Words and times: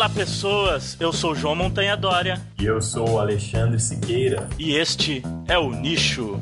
Olá, 0.00 0.08
pessoas! 0.08 0.96
Eu 0.98 1.12
sou 1.12 1.34
João 1.34 1.54
Montanha 1.54 1.94
Dória. 1.94 2.40
E 2.58 2.64
eu 2.64 2.80
sou 2.80 3.20
Alexandre 3.20 3.78
Siqueira. 3.78 4.48
E 4.58 4.74
este 4.74 5.22
é 5.46 5.58
o 5.58 5.72
Nicho. 5.72 6.40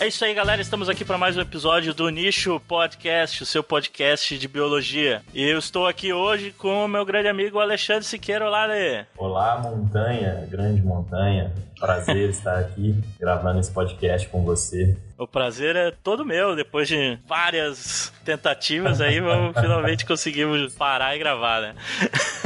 É 0.00 0.06
isso 0.06 0.24
aí, 0.24 0.32
galera. 0.32 0.62
Estamos 0.62 0.88
aqui 0.88 1.04
para 1.04 1.18
mais 1.18 1.36
um 1.36 1.42
episódio 1.42 1.92
do 1.92 2.08
Nicho 2.08 2.58
Podcast, 2.66 3.42
o 3.42 3.46
seu 3.46 3.62
podcast 3.62 4.38
de 4.38 4.48
biologia. 4.48 5.20
E 5.34 5.46
eu 5.46 5.58
estou 5.58 5.86
aqui 5.86 6.10
hoje 6.10 6.52
com 6.52 6.86
o 6.86 6.88
meu 6.88 7.04
grande 7.04 7.28
amigo 7.28 7.60
Alexandre 7.60 8.04
Siqueira. 8.04 8.46
Olá, 8.46 8.62
Ale. 8.62 9.04
Olá, 9.14 9.58
montanha, 9.58 10.48
grande 10.50 10.80
montanha. 10.80 11.52
Prazer 11.80 12.28
estar 12.28 12.58
aqui 12.58 12.94
gravando 13.18 13.58
esse 13.58 13.72
podcast 13.72 14.28
com 14.28 14.44
você. 14.44 14.94
O 15.16 15.26
prazer 15.26 15.74
é 15.76 15.90
todo 15.90 16.26
meu. 16.26 16.54
Depois 16.54 16.86
de 16.86 17.18
várias 17.26 18.12
tentativas 18.22 19.00
aí, 19.00 19.18
vamos, 19.18 19.56
finalmente 19.60 20.04
conseguimos 20.04 20.74
parar 20.74 21.16
e 21.16 21.18
gravar, 21.18 21.62
né? 21.62 21.74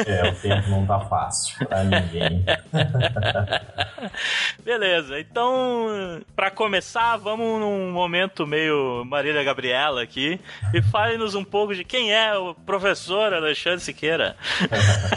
É, 0.06 0.30
o 0.30 0.34
tempo 0.36 0.70
não 0.70 0.86
tá 0.86 1.00
fácil 1.00 1.66
pra 1.66 1.82
ninguém. 1.82 2.44
Beleza, 4.64 5.18
então, 5.18 6.22
para 6.36 6.52
começar, 6.52 7.16
vamos 7.16 7.58
num 7.60 7.90
momento 7.90 8.46
meio 8.46 9.04
Marília 9.04 9.42
Gabriela 9.42 10.00
aqui 10.00 10.40
e 10.72 10.80
fale-nos 10.80 11.34
um 11.34 11.44
pouco 11.44 11.74
de 11.74 11.82
quem 11.82 12.12
é 12.12 12.38
o 12.38 12.54
professor 12.54 13.34
Alexandre 13.34 13.80
Siqueira. 13.80 14.36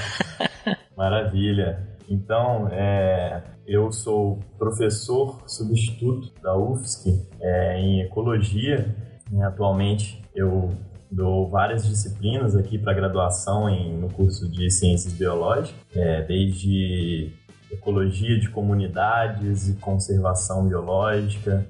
Maravilha. 0.97 1.96
Então, 2.09 2.69
é, 2.69 3.43
eu 3.65 3.91
sou 3.91 4.39
professor 4.57 5.41
substituto 5.45 6.31
da 6.41 6.57
UFSC 6.57 7.27
é, 7.41 7.79
em 7.79 8.01
ecologia. 8.01 8.95
E 9.31 9.41
atualmente 9.41 10.23
eu 10.33 10.73
dou 11.11 11.49
várias 11.49 11.85
disciplinas 11.85 12.55
aqui 12.55 12.77
para 12.77 12.93
graduação 12.93 13.69
em, 13.69 13.97
no 13.97 14.09
curso 14.09 14.49
de 14.49 14.69
ciências 14.71 15.13
biológicas, 15.13 15.75
é, 15.95 16.21
desde 16.21 17.33
ecologia 17.71 18.39
de 18.39 18.49
comunidades 18.49 19.67
e 19.67 19.73
conservação 19.73 20.67
biológica, 20.67 21.67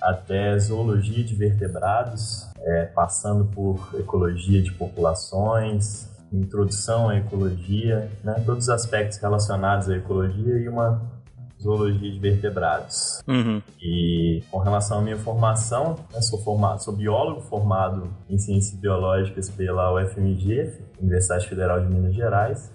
até 0.00 0.56
zoologia 0.58 1.24
de 1.24 1.34
vertebrados, 1.34 2.46
é, 2.60 2.84
passando 2.86 3.46
por 3.46 3.90
ecologia 3.98 4.62
de 4.62 4.70
populações, 4.72 6.08
introdução 6.32 7.08
à 7.08 7.16
ecologia, 7.16 8.10
né, 8.22 8.42
todos 8.44 8.64
os 8.64 8.70
aspectos 8.70 9.18
relacionados 9.18 9.88
à 9.88 9.96
ecologia 9.96 10.58
e 10.58 10.68
uma 10.68 11.00
zoologia 11.60 12.12
de 12.12 12.18
vertebrados. 12.18 13.20
Uhum. 13.26 13.60
E 13.80 14.42
com 14.50 14.58
relação 14.58 14.98
à 14.98 15.02
minha 15.02 15.16
formação, 15.16 15.96
né, 16.12 16.20
sou 16.20 16.38
formado, 16.40 16.82
sou 16.82 16.94
biólogo 16.94 17.40
formado 17.42 18.08
em 18.28 18.38
ciências 18.38 18.78
biológicas 18.78 19.50
pela 19.50 19.92
UFMG, 19.94 20.72
Universidade 21.00 21.48
Federal 21.48 21.80
de 21.80 21.86
Minas 21.92 22.14
Gerais. 22.14 22.70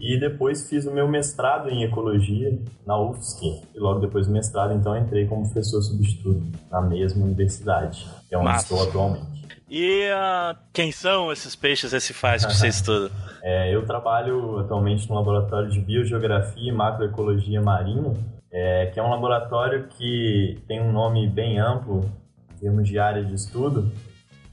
E 0.00 0.18
depois 0.18 0.68
fiz 0.68 0.86
o 0.86 0.92
meu 0.92 1.08
mestrado 1.08 1.68
em 1.68 1.82
ecologia 1.82 2.56
na 2.86 2.98
UFSC. 3.00 3.62
E 3.74 3.78
logo 3.78 4.00
depois 4.00 4.26
do 4.26 4.32
mestrado, 4.32 4.72
então, 4.72 4.96
entrei 4.96 5.26
como 5.26 5.42
professor 5.42 5.82
substituto 5.82 6.46
na 6.70 6.80
mesma 6.80 7.24
universidade, 7.24 8.06
que 8.28 8.34
é 8.34 8.38
onde 8.38 8.46
Massa. 8.46 8.74
estou 8.74 8.88
atualmente. 8.88 9.38
E 9.70 10.08
uh, 10.10 10.56
quem 10.72 10.90
são 10.90 11.30
esses 11.30 11.54
peixes 11.54 11.92
recifais 11.92 12.44
que 12.44 12.54
você 12.54 12.68
estuda? 12.68 13.10
É, 13.42 13.74
eu 13.74 13.84
trabalho 13.84 14.58
atualmente 14.58 15.08
no 15.08 15.16
laboratório 15.16 15.68
de 15.68 15.80
biogeografia 15.80 16.70
e 16.70 16.72
macroecologia 16.72 17.60
marinha, 17.60 18.14
é, 18.50 18.86
que 18.86 18.98
é 18.98 19.02
um 19.02 19.10
laboratório 19.10 19.88
que 19.88 20.58
tem 20.66 20.80
um 20.80 20.90
nome 20.92 21.26
bem 21.26 21.58
amplo 21.58 22.10
em 22.52 22.60
termos 22.60 22.88
de 22.88 22.98
área 22.98 23.22
de 23.22 23.34
estudo, 23.34 23.90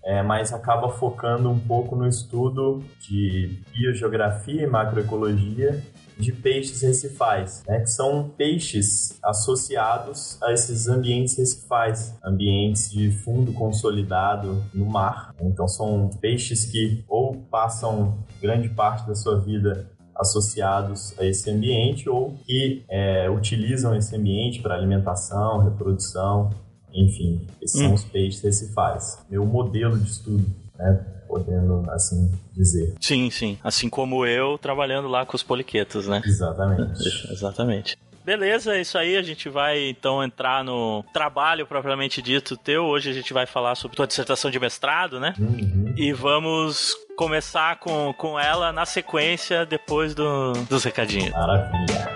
é, 0.06 0.22
mas 0.22 0.54
acaba 0.54 0.90
focando 0.90 1.50
um 1.50 1.60
pouco 1.60 1.96
no 1.96 2.08
estudo 2.08 2.84
de 3.00 3.60
biogeografia 3.74 4.62
e 4.62 4.68
macroecologia 4.68 5.84
de 6.18 6.32
peixes 6.32 6.82
recifais, 6.82 7.64
né, 7.68 7.80
que 7.80 7.90
são 7.90 8.30
peixes 8.38 9.20
associados 9.24 10.42
a 10.42 10.54
esses 10.54 10.88
ambientes 10.88 11.38
recifais, 11.38 12.18
ambientes 12.24 12.90
de 12.92 13.12
fundo 13.12 13.52
consolidado 13.52 14.64
no 14.74 14.86
mar. 14.86 15.34
Então 15.42 15.68
são 15.68 16.10
peixes 16.22 16.66
que 16.66 17.04
ou 17.08 17.36
passam 17.52 18.24
grande 18.42 18.70
parte 18.70 19.08
da 19.08 19.16
sua 19.16 19.40
vida 19.40 19.90
associados 20.16 21.14
a 21.20 21.26
esse 21.26 21.50
ambiente 21.50 22.10
ou 22.10 22.38
que 22.46 22.86
é, 22.88 23.30
utilizam 23.30 23.94
esse 23.96 24.16
ambiente 24.16 24.62
para 24.62 24.76
alimentação, 24.76 25.58
reprodução, 25.58 26.52
enfim, 26.96 27.46
esses 27.62 27.80
hum. 27.80 27.86
são 27.86 27.94
os 27.94 28.04
peixes 28.04 28.42
recifais. 28.42 29.20
Meu 29.30 29.46
modelo 29.46 29.98
de 29.98 30.10
estudo, 30.10 30.46
né? 30.78 31.06
podendo 31.28 31.90
assim 31.92 32.32
dizer. 32.54 32.96
Sim, 33.00 33.30
sim. 33.30 33.58
Assim 33.64 33.90
como 33.90 34.26
eu 34.26 34.58
trabalhando 34.58 35.08
lá 35.08 35.26
com 35.26 35.36
os 35.36 35.44
poliquetos, 35.44 36.08
né? 36.08 36.22
Exatamente. 36.26 37.04
Exatamente. 37.32 37.98
Beleza, 38.24 38.76
é 38.76 38.82
isso 38.82 38.98
aí. 38.98 39.18
A 39.18 39.22
gente 39.22 39.48
vai 39.50 39.90
então 39.90 40.24
entrar 40.24 40.64
no 40.64 41.04
trabalho 41.14 41.68
propriamente 41.68 42.24
dito 42.24 42.58
teu. 42.58 42.84
Hoje 42.86 43.12
a 43.12 43.14
gente 43.14 43.32
vai 43.32 43.46
falar 43.46 43.76
sobre 43.76 43.96
tua 43.96 44.08
dissertação 44.08 44.50
de 44.50 44.60
mestrado, 44.60 45.20
né? 45.20 45.36
Uhum. 45.38 45.94
E 45.96 46.12
vamos 46.12 46.96
começar 47.16 47.80
com, 47.80 48.12
com 48.18 48.40
ela 48.40 48.72
na 48.72 48.86
sequência 48.86 49.64
depois 49.64 50.16
do, 50.16 50.54
dos 50.68 50.84
recadinhos. 50.84 51.32
Maravilha. 51.32 52.15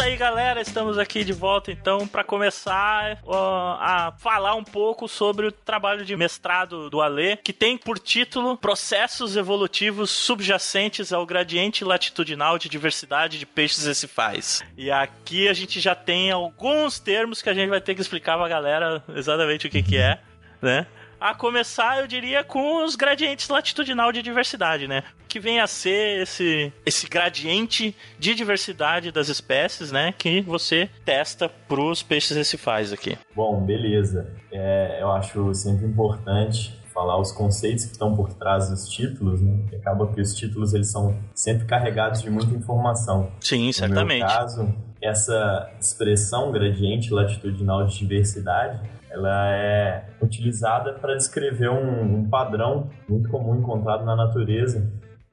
Isso 0.00 0.08
aí, 0.08 0.16
galera. 0.16 0.62
Estamos 0.62 0.96
aqui 0.96 1.22
de 1.22 1.32
volta 1.32 1.70
então 1.70 2.08
para 2.08 2.24
começar 2.24 3.18
uh, 3.22 3.34
a 3.78 4.14
falar 4.18 4.54
um 4.54 4.64
pouco 4.64 5.06
sobre 5.06 5.46
o 5.46 5.52
trabalho 5.52 6.06
de 6.06 6.16
mestrado 6.16 6.88
do 6.88 7.02
Alê, 7.02 7.36
que 7.36 7.52
tem 7.52 7.76
por 7.76 7.98
título 7.98 8.56
Processos 8.56 9.36
evolutivos 9.36 10.10
subjacentes 10.10 11.12
ao 11.12 11.26
gradiente 11.26 11.84
latitudinal 11.84 12.58
de 12.58 12.70
diversidade 12.70 13.38
de 13.38 13.44
peixes 13.44 13.84
recifais. 13.84 14.62
E 14.74 14.90
aqui 14.90 15.48
a 15.48 15.52
gente 15.52 15.78
já 15.80 15.94
tem 15.94 16.30
alguns 16.30 16.98
termos 16.98 17.42
que 17.42 17.50
a 17.50 17.54
gente 17.54 17.68
vai 17.68 17.80
ter 17.80 17.94
que 17.94 18.00
explicar 18.00 18.38
pra 18.38 18.48
galera 18.48 19.04
exatamente 19.14 19.66
o 19.66 19.70
que 19.70 19.82
que 19.82 19.98
é, 19.98 20.18
né? 20.62 20.86
A 21.20 21.34
começar, 21.34 22.00
eu 22.00 22.06
diria, 22.06 22.42
com 22.42 22.82
os 22.82 22.96
gradientes 22.96 23.46
latitudinal 23.50 24.10
de 24.10 24.22
diversidade, 24.22 24.88
né? 24.88 25.02
Que 25.28 25.38
vem 25.38 25.60
a 25.60 25.66
ser 25.66 26.22
esse, 26.22 26.72
esse 26.86 27.06
gradiente 27.06 27.94
de 28.18 28.34
diversidade 28.34 29.12
das 29.12 29.28
espécies, 29.28 29.92
né? 29.92 30.14
Que 30.16 30.40
você 30.40 30.88
testa 31.04 31.46
para 31.48 31.80
os 31.80 32.02
peixes 32.02 32.34
recifais 32.34 32.90
aqui. 32.90 33.18
Bom, 33.36 33.60
beleza. 33.60 34.32
É, 34.50 35.02
eu 35.02 35.12
acho 35.12 35.54
sempre 35.54 35.84
importante 35.84 36.74
falar 36.94 37.20
os 37.20 37.30
conceitos 37.32 37.84
que 37.84 37.92
estão 37.92 38.16
por 38.16 38.32
trás 38.32 38.70
dos 38.70 38.88
títulos, 38.88 39.42
né? 39.42 39.66
Que 39.68 39.76
acaba 39.76 40.10
que 40.14 40.22
os 40.22 40.34
títulos 40.34 40.72
eles 40.72 40.90
são 40.90 41.18
sempre 41.34 41.66
carregados 41.66 42.22
de 42.22 42.30
muita 42.30 42.54
informação. 42.54 43.30
Sim, 43.40 43.70
certamente. 43.72 44.20
No 44.20 44.26
meu 44.26 44.36
caso, 44.36 44.74
essa 45.02 45.70
expressão 45.78 46.50
gradiente 46.50 47.12
latitudinal 47.12 47.86
de 47.86 47.98
diversidade 47.98 48.80
ela 49.10 49.54
é 49.54 50.04
utilizada 50.22 50.94
para 50.94 51.16
descrever 51.16 51.68
um, 51.70 52.20
um, 52.20 52.28
padrão 52.28 52.88
muito 53.08 53.28
comum 53.28 53.56
encontrado 53.56 54.04
na 54.04 54.14
natureza 54.14 54.90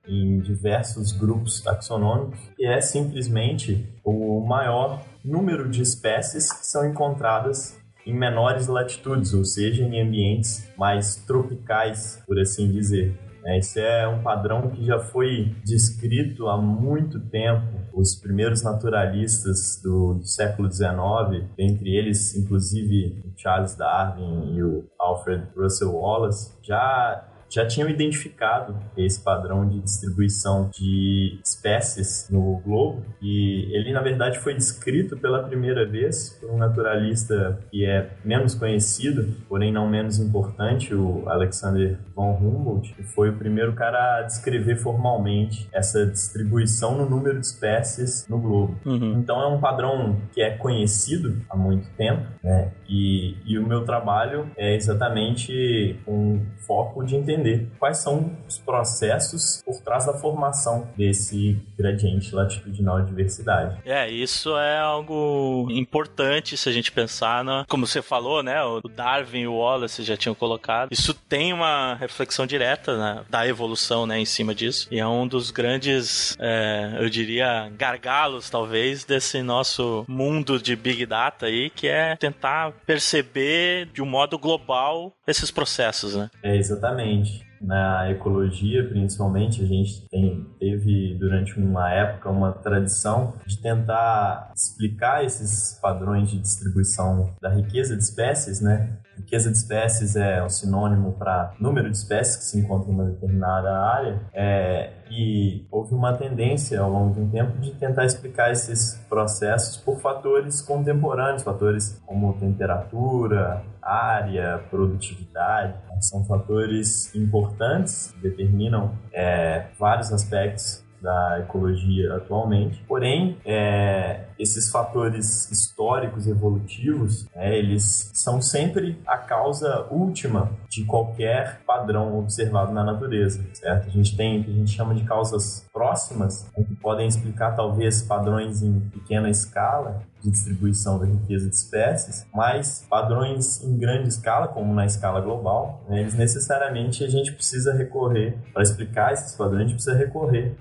em 0.07 0.39
diversos 0.39 1.11
grupos 1.11 1.61
taxonômicos, 1.61 2.39
que 2.55 2.65
é 2.65 2.79
simplesmente 2.81 3.85
o 4.03 4.39
maior 4.39 5.03
número 5.23 5.69
de 5.69 5.81
espécies 5.81 6.51
que 6.51 6.65
são 6.65 6.89
encontradas 6.89 7.77
em 8.05 8.13
menores 8.13 8.67
latitudes, 8.67 9.33
ou 9.33 9.43
seja, 9.43 9.83
em 9.83 10.01
ambientes 10.01 10.71
mais 10.77 11.15
tropicais, 11.15 12.23
por 12.25 12.39
assim 12.39 12.71
dizer. 12.71 13.13
É, 13.47 13.57
esse 13.57 13.79
é 13.79 14.05
um 14.05 14.21
padrão 14.21 14.69
que 14.69 14.85
já 14.85 14.99
foi 14.99 15.55
descrito 15.63 16.47
há 16.49 16.57
muito 16.57 17.17
tempo. 17.17 17.77
Os 17.93 18.13
primeiros 18.13 18.61
naturalistas 18.61 19.81
do, 19.81 20.15
do 20.15 20.27
século 20.27 20.69
XIX, 20.69 21.49
entre 21.57 21.95
eles, 21.95 22.35
inclusive, 22.35 23.23
Charles 23.37 23.73
Darwin 23.75 24.53
e 24.53 24.61
o 24.61 24.85
Alfred 24.99 25.47
Russel 25.55 25.95
Wallace, 25.95 26.53
já 26.61 27.25
já 27.49 27.65
tinham 27.65 27.89
identificado 27.89 28.75
esse 28.95 29.21
padrão 29.21 29.67
de 29.67 29.79
distribuição 29.79 30.69
de 30.73 31.39
espécies 31.43 32.27
no 32.29 32.57
globo 32.59 33.03
e 33.21 33.69
ele 33.75 33.91
na 33.91 34.01
verdade 34.01 34.39
foi 34.39 34.53
descrito 34.53 35.17
pela 35.17 35.43
primeira 35.43 35.85
vez 35.85 36.37
por 36.39 36.51
um 36.51 36.57
naturalista 36.57 37.59
que 37.71 37.85
é 37.85 38.09
menos 38.23 38.53
conhecido, 38.53 39.33
porém 39.47 39.71
não 39.71 39.87
menos 39.87 40.19
importante, 40.19 40.93
o 40.93 41.27
Alexander 41.29 41.97
von 42.15 42.33
Humboldt, 42.33 42.93
que 42.93 43.03
foi 43.03 43.29
o 43.29 43.33
primeiro 43.33 43.73
cara 43.73 44.19
a 44.19 44.21
descrever 44.23 44.75
formalmente 44.77 45.67
essa 45.71 46.05
distribuição 46.05 46.97
no 46.97 47.09
número 47.09 47.39
de 47.39 47.45
espécies 47.45 48.27
no 48.27 48.39
globo. 48.39 48.77
Uhum. 48.85 49.19
Então 49.19 49.41
é 49.41 49.47
um 49.47 49.59
padrão 49.59 50.17
que 50.33 50.41
é 50.41 50.51
conhecido 50.51 51.41
há 51.49 51.55
muito 51.55 51.87
tempo, 51.95 52.25
né? 52.43 52.71
E, 52.89 53.35
e 53.45 53.57
o 53.57 53.67
meu 53.67 53.83
trabalho 53.83 54.49
é 54.57 54.75
exatamente 54.75 55.99
um 56.07 56.41
foco 56.65 57.03
de 57.03 57.15
entender 57.15 57.36
entender 57.37 57.67
quais 57.79 57.97
são 57.97 58.31
os 58.47 58.57
processos 58.57 59.61
por 59.63 59.79
trás 59.81 60.05
da 60.05 60.13
formação 60.13 60.89
desse 60.97 61.57
gradiente 61.77 62.33
latitudinal 62.33 63.01
de 63.01 63.07
diversidade. 63.07 63.77
É, 63.85 64.09
isso 64.09 64.57
é 64.57 64.79
algo 64.79 65.67
importante 65.71 66.57
se 66.57 66.67
a 66.67 66.71
gente 66.71 66.91
pensar 66.91 67.43
na, 67.43 67.65
como 67.67 67.85
você 67.85 68.01
falou, 68.01 68.41
né, 68.41 68.63
o 68.63 68.81
Darwin 68.81 69.41
e 69.41 69.47
o 69.47 69.55
Wallace 69.55 70.03
já 70.03 70.17
tinham 70.17 70.35
colocado. 70.35 70.91
Isso 70.91 71.13
tem 71.13 71.53
uma 71.53 71.95
reflexão 71.95 72.45
direta 72.45 72.97
né, 72.97 73.23
da 73.29 73.47
evolução, 73.47 74.05
né, 74.05 74.19
em 74.19 74.25
cima 74.25 74.53
disso. 74.53 74.87
E 74.91 74.99
é 74.99 75.07
um 75.07 75.27
dos 75.27 75.51
grandes, 75.51 76.35
é, 76.39 76.97
eu 76.99 77.09
diria, 77.09 77.71
gargalos 77.77 78.49
talvez 78.49 79.05
desse 79.05 79.41
nosso 79.41 80.05
mundo 80.07 80.59
de 80.59 80.75
big 80.75 81.05
data 81.05 81.45
aí, 81.45 81.69
que 81.69 81.87
é 81.87 82.15
tentar 82.15 82.71
perceber 82.85 83.87
de 83.93 84.01
um 84.01 84.05
modo 84.05 84.37
global 84.37 85.13
esses 85.27 85.51
processos, 85.51 86.15
né? 86.15 86.29
É 86.41 86.55
exatamente 86.55 87.26
na 87.61 88.09
ecologia, 88.11 88.87
principalmente, 88.87 89.63
a 89.63 89.65
gente 89.65 90.07
tem, 90.09 90.45
teve 90.59 91.15
durante 91.19 91.59
uma 91.59 91.91
época 91.91 92.29
uma 92.29 92.51
tradição 92.51 93.33
de 93.45 93.57
tentar 93.57 94.51
explicar 94.55 95.23
esses 95.23 95.79
padrões 95.81 96.29
de 96.29 96.39
distribuição 96.39 97.35
da 97.41 97.49
riqueza 97.49 97.95
de 97.95 98.03
espécies, 98.03 98.61
né? 98.61 98.97
Riqueza 99.17 99.49
de 99.49 99.57
espécies 99.57 100.15
é 100.15 100.43
um 100.43 100.49
sinônimo 100.49 101.13
para 101.13 101.53
número 101.59 101.89
de 101.89 101.97
espécies 101.97 102.37
que 102.37 102.43
se 102.43 102.59
encontram 102.59 102.91
em 102.91 102.95
uma 102.95 103.05
determinada 103.05 103.71
área. 103.77 104.21
É, 104.33 104.91
e 105.09 105.65
houve 105.71 105.93
uma 105.93 106.13
tendência 106.13 106.79
ao 106.79 106.89
longo 106.89 107.13
de 107.13 107.21
um 107.21 107.29
tempo 107.29 107.57
de 107.57 107.71
tentar 107.71 108.05
explicar 108.05 108.51
esses 108.51 108.95
processos 109.09 109.77
por 109.77 109.99
fatores 109.99 110.61
contemporâneos, 110.61 111.43
fatores 111.43 112.01
como 112.05 112.33
temperatura, 112.33 113.63
área, 113.81 114.59
produtividade. 114.69 115.73
São 116.01 116.23
fatores 116.25 117.13
importantes, 117.15 118.11
que 118.11 118.29
determinam 118.29 118.91
é, 119.11 119.67
vários 119.79 120.13
aspectos 120.13 120.85
da 121.01 121.39
ecologia 121.39 122.15
atualmente. 122.15 122.83
Porém, 122.87 123.37
é, 123.45 124.25
esses 124.37 124.69
fatores 124.69 125.49
históricos 125.51 126.27
evolutivos, 126.27 127.27
é, 127.35 127.57
eles 127.57 128.11
são 128.13 128.41
sempre 128.41 128.99
a 129.05 129.17
causa 129.17 129.87
última 129.89 130.51
de 130.69 130.83
qualquer 130.85 131.61
padrão 131.65 132.17
observado 132.17 132.71
na 132.71 132.83
natureza, 132.83 133.43
certo? 133.53 133.87
A 133.87 133.91
gente 133.91 134.15
tem 134.15 134.39
o 134.39 134.43
que 134.43 134.51
a 134.51 134.53
gente 134.53 134.71
chama 134.71 134.93
de 134.93 135.03
causas 135.03 135.65
próximas, 135.71 136.49
que 136.55 136.75
podem 136.75 137.07
explicar 137.07 137.55
talvez 137.55 138.01
padrões 138.01 138.61
em 138.61 138.79
pequena 138.79 139.29
escala, 139.29 140.01
de 140.21 140.31
distribuição 140.31 140.99
da 140.99 141.05
riqueza 141.05 141.47
de 141.47 141.55
espécies, 141.55 142.25
mas 142.33 142.85
padrões 142.89 143.63
em 143.63 143.77
grande 143.77 144.09
escala, 144.09 144.47
como 144.47 144.73
na 144.73 144.85
escala 144.85 145.21
global, 145.21 145.83
né, 145.87 146.01
eles 146.01 146.15
necessariamente 146.15 147.03
a 147.03 147.09
gente 147.09 147.31
precisa 147.31 147.73
recorrer, 147.73 148.37
para 148.53 148.63
explicar 148.63 149.13
esses 149.13 149.35
padrões, 149.35 149.59
a 149.59 149.63
gente 149.63 149.73
precisa 149.75 149.95
recorrer 149.95 150.55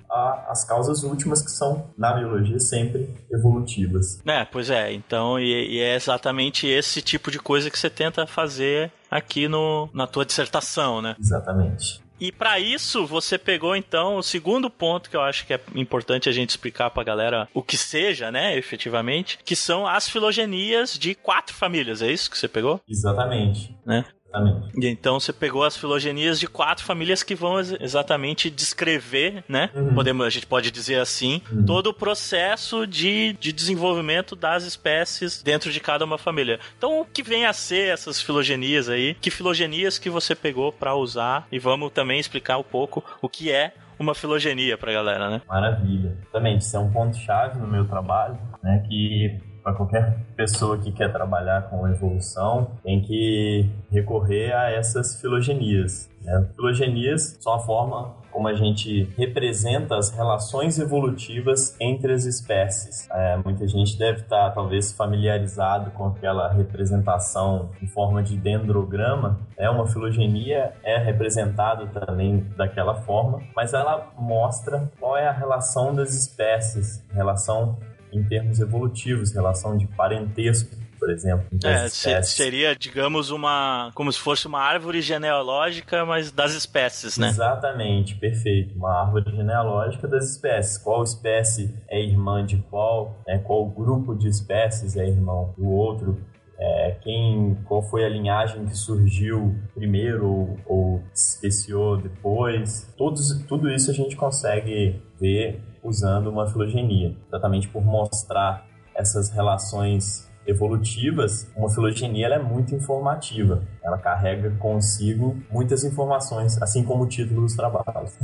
às 0.47 0.63
causas 0.63 1.03
últimas 1.03 1.41
que 1.41 1.51
são, 1.51 1.89
na 1.97 2.13
biologia, 2.13 2.59
sempre 2.59 3.09
evolutivas. 3.31 4.21
É, 4.25 4.45
pois 4.45 4.69
é, 4.69 4.93
então, 4.93 5.39
e, 5.39 5.75
e 5.75 5.79
é 5.79 5.95
exatamente 5.95 6.67
esse 6.67 7.01
tipo 7.01 7.31
de 7.31 7.39
coisa 7.39 7.69
que 7.69 7.77
você 7.77 7.89
tenta 7.89 8.25
fazer 8.25 8.91
aqui 9.09 9.47
no, 9.47 9.89
na 9.93 10.07
tua 10.07 10.25
dissertação, 10.25 11.01
né? 11.01 11.15
Exatamente. 11.19 12.01
E 12.19 12.31
para 12.31 12.59
isso, 12.59 13.05
você 13.05 13.37
pegou 13.37 13.75
então 13.75 14.15
o 14.17 14.23
segundo 14.23 14.69
ponto 14.69 15.09
que 15.09 15.15
eu 15.15 15.21
acho 15.21 15.45
que 15.45 15.53
é 15.53 15.61
importante 15.75 16.27
a 16.27 16.31
gente 16.31 16.49
explicar 16.49 16.89
pra 16.89 17.03
galera 17.03 17.47
o 17.53 17.61
que 17.61 17.77
seja, 17.77 18.31
né, 18.31 18.57
efetivamente, 18.57 19.37
que 19.45 19.55
são 19.55 19.85
as 19.85 20.09
filogenias 20.09 20.97
de 20.97 21.13
quatro 21.13 21.53
famílias, 21.53 22.01
é 22.01 22.11
isso 22.11 22.29
que 22.29 22.37
você 22.37 22.47
pegou? 22.47 22.81
Exatamente. 22.89 23.75
Né? 23.85 24.03
Exatamente. 24.27 24.71
E 24.77 24.87
então 24.87 25.19
você 25.19 25.33
pegou 25.33 25.63
as 25.63 25.77
filogenias 25.77 26.39
de 26.39 26.47
quatro 26.47 26.83
famílias 26.83 27.23
que 27.23 27.35
vão 27.35 27.59
exatamente 27.59 28.49
descrever, 28.49 29.43
né? 29.47 29.69
Uhum. 29.73 29.93
Podemos, 29.93 30.25
a 30.25 30.29
gente 30.29 30.45
pode 30.45 30.71
dizer 30.71 30.99
assim, 30.99 31.41
uhum. 31.51 31.65
todo 31.65 31.87
o 31.87 31.93
processo 31.93 32.85
de, 32.85 33.33
de 33.39 33.51
desenvolvimento 33.51 34.35
das 34.35 34.63
espécies 34.63 35.41
dentro 35.41 35.71
de 35.71 35.79
cada 35.79 36.05
uma 36.05 36.17
família. 36.17 36.59
Então, 36.77 37.01
o 37.01 37.05
que 37.05 37.23
vem 37.23 37.45
a 37.45 37.53
ser 37.53 37.93
essas 37.93 38.21
filogenias 38.21 38.89
aí? 38.89 39.15
Que 39.15 39.31
filogenias 39.31 39.97
que 39.97 40.09
você 40.09 40.35
pegou 40.35 40.71
para 40.71 40.95
usar? 40.95 41.47
E 41.51 41.59
vamos 41.59 41.91
também 41.91 42.19
explicar 42.19 42.57
um 42.57 42.63
pouco 42.63 43.03
o 43.21 43.29
que 43.29 43.51
é 43.51 43.73
uma 43.99 44.13
filogenia 44.13 44.77
pra 44.77 44.93
galera, 44.93 45.29
né? 45.29 45.41
Maravilha. 45.47 46.15
Exatamente, 46.21 46.61
isso 46.61 46.77
é 46.77 46.79
um 46.79 46.91
ponto-chave 46.91 47.59
no 47.59 47.67
meu 47.67 47.85
trabalho, 47.85 48.37
né? 48.61 48.83
Que 48.87 49.39
para 49.67 49.73
qualquer 49.73 50.17
pessoa 50.37 50.77
que 50.77 50.93
quer 50.93 51.11
trabalhar 51.11 51.63
com 51.63 51.85
evolução, 51.89 52.71
tem 52.81 53.01
que 53.01 53.69
recorrer 53.91 54.53
a 54.53 54.71
essas 54.71 55.19
filogenias. 55.19 56.09
Né? 56.21 56.47
Filogenias 56.55 57.37
são 57.41 57.53
a 57.53 57.59
forma 57.59 58.15
como 58.31 58.47
a 58.47 58.53
gente 58.53 59.03
representa 59.17 59.97
as 59.97 60.09
relações 60.09 60.79
evolutivas 60.79 61.75
entre 61.81 62.13
as 62.13 62.23
espécies. 62.23 63.09
É, 63.11 63.35
muita 63.43 63.67
gente 63.67 63.97
deve 63.97 64.21
estar, 64.21 64.51
talvez, 64.51 64.93
familiarizado 64.93 65.91
com 65.91 66.05
aquela 66.05 66.47
representação 66.53 67.71
em 67.81 67.87
forma 67.87 68.23
de 68.23 68.37
dendrograma. 68.37 69.37
É 69.57 69.69
uma 69.69 69.85
filogenia, 69.85 70.75
é 70.81 70.97
representada 70.97 71.87
também 71.87 72.45
daquela 72.55 72.95
forma, 72.95 73.41
mas 73.53 73.73
ela 73.73 74.13
mostra 74.17 74.89
qual 74.97 75.17
é 75.17 75.27
a 75.27 75.33
relação 75.33 75.93
das 75.93 76.13
espécies, 76.13 77.03
relação 77.11 77.77
em 78.11 78.23
termos 78.23 78.59
evolutivos, 78.59 79.33
relação 79.33 79.77
de 79.77 79.87
parentesco, 79.87 80.75
por 80.97 81.09
exemplo. 81.11 81.45
É, 81.63 81.87
seria, 82.23 82.75
digamos, 82.75 83.29
uma. 83.29 83.91
como 83.93 84.11
se 84.11 84.19
fosse 84.19 84.47
uma 84.47 84.59
árvore 84.59 85.01
genealógica, 85.01 86.05
mas 86.05 86.31
das 86.31 86.53
espécies, 86.53 87.17
né? 87.17 87.29
Exatamente, 87.29 88.15
perfeito. 88.15 88.75
Uma 88.75 89.01
árvore 89.01 89.31
genealógica 89.35 90.07
das 90.07 90.31
espécies. 90.31 90.77
Qual 90.77 91.03
espécie 91.03 91.73
é 91.87 92.01
irmã 92.01 92.45
de 92.45 92.57
qual, 92.69 93.15
né? 93.27 93.39
qual 93.39 93.65
grupo 93.65 94.15
de 94.15 94.27
espécies 94.27 94.95
é 94.95 95.07
irmão 95.07 95.53
do 95.57 95.67
outro. 95.67 96.17
É, 96.59 96.97
quem, 97.03 97.55
qual 97.65 97.83
foi 97.83 98.03
a 98.03 98.09
linhagem 98.09 98.65
que 98.65 98.75
surgiu 98.75 99.55
primeiro 99.75 100.27
ou, 100.27 100.59
ou 100.65 101.03
se 101.13 101.35
especiou 101.35 101.97
depois. 101.97 102.91
Todos, 102.97 103.45
tudo 103.47 103.69
isso 103.69 103.91
a 103.91 103.93
gente 103.93 104.15
consegue 104.15 104.99
ver 105.19 105.61
usando 105.87 106.27
uma 106.27 106.47
filogenia, 106.47 107.15
exatamente 107.27 107.67
por 107.67 107.83
mostrar 107.83 108.65
essas 108.93 109.29
relações 109.29 110.27
evolutivas, 110.45 111.51
uma 111.55 111.69
filogenia 111.69 112.27
é 112.27 112.39
muito 112.39 112.73
informativa. 112.73 113.61
Ela 113.83 113.97
carrega 113.97 114.49
consigo 114.57 115.37
muitas 115.51 115.83
informações, 115.83 116.59
assim 116.61 116.83
como 116.83 117.03
o 117.03 117.07
título 117.07 117.41
dos 117.41 117.55
trabalhos. 117.55 118.17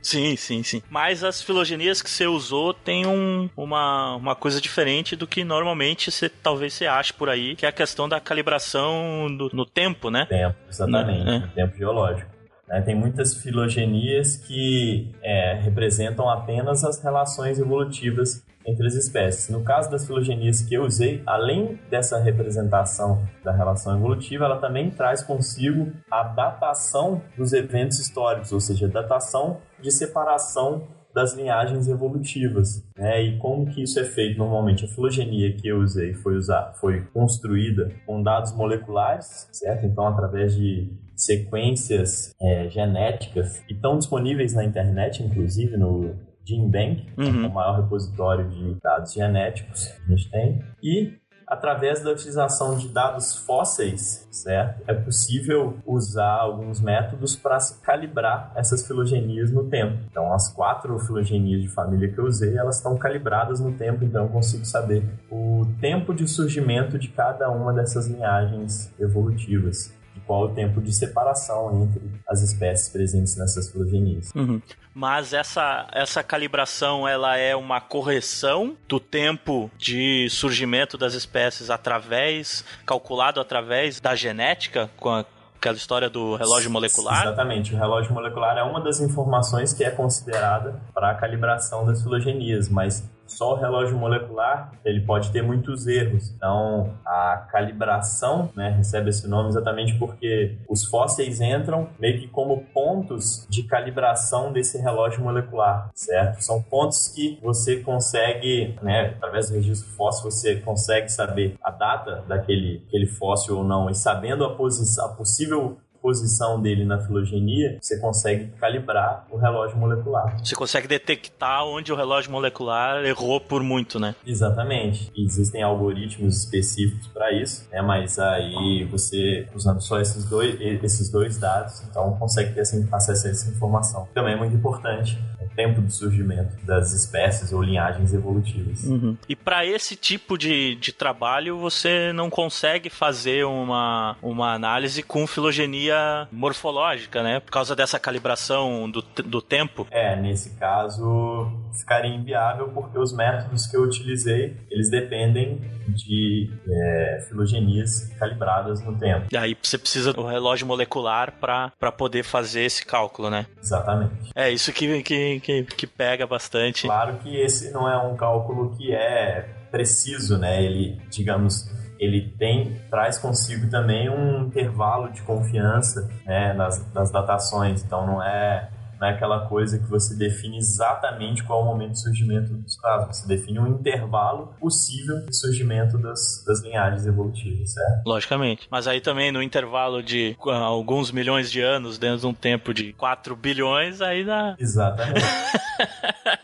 Sim, 0.00 0.36
sim, 0.36 0.62
sim. 0.62 0.82
Mas 0.88 1.22
as 1.22 1.42
filogenias 1.42 2.00
que 2.00 2.08
você 2.08 2.26
usou 2.26 2.72
tem 2.72 3.06
um, 3.06 3.50
uma, 3.56 4.16
uma 4.16 4.34
coisa 4.34 4.60
diferente 4.60 5.14
do 5.14 5.26
que 5.26 5.44
normalmente 5.44 6.10
você 6.10 6.28
talvez 6.28 6.72
você 6.72 6.86
ache 6.86 7.12
por 7.12 7.28
aí, 7.28 7.54
que 7.54 7.66
é 7.66 7.68
a 7.68 7.72
questão 7.72 8.08
da 8.08 8.18
calibração 8.18 9.26
do, 9.36 9.50
no 9.52 9.66
tempo, 9.66 10.10
né? 10.10 10.24
Tempo, 10.26 10.56
exatamente. 10.68 11.24
No, 11.24 11.32
é. 11.32 11.50
tempo 11.54 11.76
geológico. 11.76 12.37
Né? 12.68 12.80
Tem 12.82 12.94
muitas 12.94 13.34
filogenias 13.34 14.36
que 14.36 15.10
é, 15.22 15.54
representam 15.54 16.28
apenas 16.28 16.84
as 16.84 17.02
relações 17.02 17.58
evolutivas 17.58 18.44
entre 18.66 18.86
as 18.86 18.94
espécies. 18.94 19.48
No 19.48 19.64
caso 19.64 19.90
das 19.90 20.06
filogenias 20.06 20.60
que 20.60 20.74
eu 20.74 20.84
usei, 20.84 21.22
além 21.26 21.78
dessa 21.88 22.18
representação 22.18 23.26
da 23.42 23.50
relação 23.50 23.96
evolutiva, 23.96 24.44
ela 24.44 24.58
também 24.58 24.90
traz 24.90 25.22
consigo 25.22 25.90
a 26.10 26.22
datação 26.22 27.22
dos 27.36 27.54
eventos 27.54 27.98
históricos, 27.98 28.52
ou 28.52 28.60
seja, 28.60 28.86
datação 28.86 29.58
de 29.80 29.90
separação 29.90 30.86
das 31.18 31.34
linhagens 31.34 31.88
evolutivas, 31.88 32.84
né? 32.96 33.20
E 33.22 33.38
como 33.38 33.66
que 33.66 33.82
isso 33.82 33.98
é 33.98 34.04
feito 34.04 34.38
normalmente? 34.38 34.84
A 34.84 34.88
filogenia 34.88 35.52
que 35.52 35.66
eu 35.66 35.80
usei 35.80 36.14
foi 36.14 36.36
usar, 36.36 36.74
foi 36.80 37.00
construída 37.12 37.92
com 38.06 38.22
dados 38.22 38.52
moleculares, 38.52 39.48
certo? 39.52 39.84
Então 39.84 40.06
através 40.06 40.54
de 40.54 40.92
sequências 41.16 42.32
é, 42.40 42.68
genéticas 42.70 43.58
que 43.66 43.74
estão 43.74 43.98
disponíveis 43.98 44.54
na 44.54 44.64
internet, 44.64 45.20
inclusive 45.20 45.76
no 45.76 46.14
GenBank, 46.46 47.04
uhum. 47.18 47.48
o 47.48 47.52
maior 47.52 47.82
repositório 47.82 48.48
de 48.48 48.76
dados 48.80 49.12
genéticos 49.12 49.88
que 49.88 50.12
a 50.12 50.16
gente 50.16 50.30
tem, 50.30 50.62
e 50.80 51.14
através 51.48 52.02
da 52.02 52.10
utilização 52.10 52.76
de 52.76 52.88
dados 52.88 53.34
fósseis, 53.34 54.28
certo? 54.30 54.82
É 54.86 54.94
possível 54.94 55.78
usar 55.86 56.34
alguns 56.34 56.80
métodos 56.80 57.34
para 57.34 57.58
calibrar 57.82 58.52
essas 58.54 58.86
filogenias 58.86 59.50
no 59.50 59.64
tempo. 59.64 59.98
Então, 60.10 60.32
as 60.32 60.52
quatro 60.52 60.98
filogenias 60.98 61.62
de 61.62 61.68
família 61.68 62.12
que 62.12 62.18
eu 62.18 62.26
usei, 62.26 62.56
elas 62.56 62.76
estão 62.76 62.96
calibradas 62.96 63.60
no 63.60 63.72
tempo, 63.72 64.04
então 64.04 64.24
eu 64.24 64.28
consigo 64.28 64.64
saber 64.64 65.02
o 65.30 65.66
tempo 65.80 66.14
de 66.14 66.28
surgimento 66.28 66.98
de 66.98 67.08
cada 67.08 67.50
uma 67.50 67.72
dessas 67.72 68.06
linhagens 68.06 68.92
evolutivas 68.98 69.97
qual 70.28 70.42
o 70.42 70.48
tempo 70.50 70.82
de 70.82 70.92
separação 70.92 71.82
entre 71.82 72.02
as 72.28 72.42
espécies 72.42 72.90
presentes 72.90 73.34
nessas 73.34 73.72
filogenias. 73.72 74.30
Uhum. 74.36 74.60
Mas 74.94 75.32
essa, 75.32 75.88
essa 75.92 76.22
calibração 76.22 77.08
ela 77.08 77.38
é 77.38 77.56
uma 77.56 77.80
correção 77.80 78.76
do 78.86 79.00
tempo 79.00 79.70
de 79.78 80.28
surgimento 80.28 80.98
das 80.98 81.14
espécies 81.14 81.70
através, 81.70 82.62
calculado 82.84 83.40
através 83.40 84.00
da 84.00 84.14
genética, 84.14 84.90
com 84.98 85.08
a, 85.08 85.24
aquela 85.56 85.76
história 85.76 86.10
do 86.10 86.36
relógio 86.36 86.70
molecular? 86.70 87.22
Exatamente. 87.22 87.74
O 87.74 87.78
relógio 87.78 88.12
molecular 88.12 88.58
é 88.58 88.62
uma 88.62 88.80
das 88.82 89.00
informações 89.00 89.72
que 89.72 89.82
é 89.82 89.90
considerada 89.90 90.78
para 90.92 91.12
a 91.12 91.14
calibração 91.14 91.86
das 91.86 92.02
filogenias, 92.02 92.68
mas 92.68 93.02
só 93.28 93.54
o 93.54 93.56
relógio 93.56 93.96
molecular 93.96 94.72
ele 94.84 95.00
pode 95.00 95.30
ter 95.30 95.42
muitos 95.42 95.86
erros. 95.86 96.32
Então, 96.36 96.94
a 97.04 97.46
calibração 97.50 98.50
né, 98.56 98.70
recebe 98.70 99.10
esse 99.10 99.28
nome 99.28 99.50
exatamente 99.50 99.94
porque 99.98 100.56
os 100.68 100.84
fósseis 100.84 101.40
entram 101.40 101.88
meio 101.98 102.20
que 102.20 102.28
como 102.28 102.64
pontos 102.72 103.46
de 103.48 103.62
calibração 103.62 104.52
desse 104.52 104.78
relógio 104.78 105.22
molecular, 105.22 105.90
certo? 105.94 106.42
São 106.42 106.62
pontos 106.62 107.08
que 107.08 107.38
você 107.42 107.76
consegue, 107.76 108.76
né, 108.82 109.14
através 109.16 109.48
do 109.48 109.54
registro 109.56 109.88
fóssil, 109.90 110.30
você 110.30 110.56
consegue 110.56 111.08
saber 111.08 111.56
a 111.62 111.70
data 111.70 112.24
daquele 112.26 112.82
aquele 112.88 113.06
fóssil 113.06 113.58
ou 113.58 113.64
não, 113.64 113.90
e 113.90 113.94
sabendo 113.94 114.44
a, 114.44 114.48
a 114.48 115.08
possível 115.08 115.78
posição 116.08 116.58
dele 116.58 116.86
na 116.86 116.98
filogenia, 116.98 117.76
você 117.82 117.98
consegue 117.98 118.46
calibrar 118.58 119.26
o 119.30 119.36
relógio 119.36 119.76
molecular. 119.76 120.38
Você 120.42 120.54
consegue 120.54 120.88
detectar 120.88 121.66
onde 121.66 121.92
o 121.92 121.96
relógio 121.96 122.32
molecular 122.32 123.04
errou 123.04 123.38
por 123.38 123.62
muito, 123.62 124.00
né? 124.00 124.14
Exatamente. 124.26 125.12
Existem 125.14 125.62
algoritmos 125.62 126.38
específicos 126.38 127.06
para 127.08 127.30
isso, 127.30 127.68
né? 127.70 127.82
Mas 127.82 128.18
aí 128.18 128.88
você, 128.90 129.46
usando 129.54 129.82
só 129.82 130.00
esses 130.00 130.24
dois, 130.24 130.58
esses 130.58 131.10
dois 131.10 131.36
dados, 131.36 131.82
então 131.82 132.16
consegue 132.16 132.54
ter 132.54 132.62
acesso 132.62 133.26
a 133.26 133.30
essa 133.30 133.50
informação. 133.50 134.08
Também 134.14 134.32
é 134.32 134.36
muito 134.36 134.56
importante 134.56 135.18
tempo 135.58 135.82
de 135.82 135.92
surgimento 135.92 136.54
das 136.64 136.92
espécies 136.92 137.52
ou 137.52 137.60
linhagens 137.60 138.14
evolutivas. 138.14 138.84
Uhum. 138.84 139.16
E 139.28 139.34
para 139.34 139.66
esse 139.66 139.96
tipo 139.96 140.38
de, 140.38 140.76
de 140.76 140.92
trabalho, 140.92 141.58
você 141.58 142.12
não 142.12 142.30
consegue 142.30 142.88
fazer 142.88 143.44
uma, 143.44 144.16
uma 144.22 144.54
análise 144.54 145.02
com 145.02 145.26
filogenia 145.26 145.97
morfológica, 146.30 147.22
né? 147.22 147.40
Por 147.40 147.50
causa 147.50 147.74
dessa 147.74 147.98
calibração 147.98 148.90
do, 148.90 149.02
do 149.02 149.42
tempo? 149.42 149.86
É, 149.90 150.16
nesse 150.16 150.56
caso 150.56 151.50
ficaria 151.78 152.14
inviável 152.14 152.68
porque 152.68 152.98
os 152.98 153.12
métodos 153.12 153.66
que 153.66 153.76
eu 153.76 153.82
utilizei, 153.82 154.56
eles 154.70 154.90
dependem 154.90 155.60
de 155.88 156.50
é, 156.68 157.24
filogenias 157.28 158.12
calibradas 158.18 158.82
no 158.82 158.96
tempo. 158.98 159.26
E 159.32 159.36
aí 159.36 159.56
você 159.60 159.78
precisa 159.78 160.12
do 160.12 160.26
relógio 160.26 160.66
molecular 160.66 161.32
para 161.40 161.92
poder 161.92 162.24
fazer 162.24 162.62
esse 162.62 162.84
cálculo, 162.84 163.30
né? 163.30 163.46
Exatamente. 163.62 164.30
É 164.34 164.50
isso 164.50 164.72
que, 164.72 165.02
que, 165.02 165.40
que, 165.40 165.62
que 165.64 165.86
pega 165.86 166.26
bastante. 166.26 166.86
Claro 166.86 167.18
que 167.18 167.36
esse 167.36 167.70
não 167.72 167.88
é 167.88 167.96
um 167.96 168.16
cálculo 168.16 168.76
que 168.76 168.92
é 168.92 169.48
preciso, 169.70 170.38
né? 170.38 170.62
Ele, 170.62 171.00
digamos, 171.10 171.70
ele 171.98 172.34
tem 172.38 172.80
traz 172.90 173.18
consigo 173.18 173.68
também 173.70 174.08
um 174.08 174.46
intervalo 174.46 175.10
de 175.12 175.22
confiança 175.22 176.08
né, 176.24 176.52
nas, 176.52 176.92
nas 176.92 177.10
datações. 177.10 177.82
Então 177.82 178.06
não 178.06 178.22
é 178.22 178.68
não 179.00 179.08
é 179.08 179.12
aquela 179.12 179.46
coisa 179.46 179.78
que 179.78 179.86
você 179.86 180.14
define 180.14 180.58
exatamente 180.58 181.44
qual 181.44 181.60
é 181.60 181.62
o 181.62 181.66
momento 181.66 181.92
de 181.92 182.00
surgimento 182.00 182.52
dos 182.52 182.76
casos. 182.76 183.16
Você 183.16 183.28
define 183.28 183.58
um 183.58 183.66
intervalo 183.68 184.54
possível 184.58 185.24
de 185.26 185.36
surgimento 185.36 185.96
das, 185.98 186.44
das 186.46 186.60
linhagens 186.62 187.06
evolutivas, 187.06 187.72
certo? 187.72 188.06
Logicamente. 188.06 188.66
Mas 188.70 188.86
aí 188.86 189.00
também 189.00 189.30
no 189.30 189.42
intervalo 189.42 190.02
de 190.02 190.36
uh, 190.44 190.50
alguns 190.50 191.10
milhões 191.12 191.50
de 191.50 191.60
anos, 191.60 191.98
dentro 191.98 192.20
de 192.20 192.26
um 192.26 192.34
tempo 192.34 192.74
de 192.74 192.92
4 192.92 193.36
bilhões, 193.36 194.00
aí 194.02 194.24
dá. 194.24 194.56
Exatamente. 194.60 195.24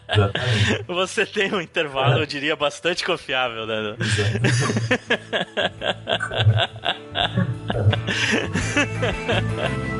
Exatamente. 0.08 0.84
Você 0.86 1.26
tem 1.26 1.52
um 1.52 1.60
intervalo, 1.60 2.20
eu 2.20 2.26
diria, 2.26 2.54
bastante 2.54 3.04
confiável, 3.04 3.66
né? 3.66 3.96
Exatamente. 3.98 4.54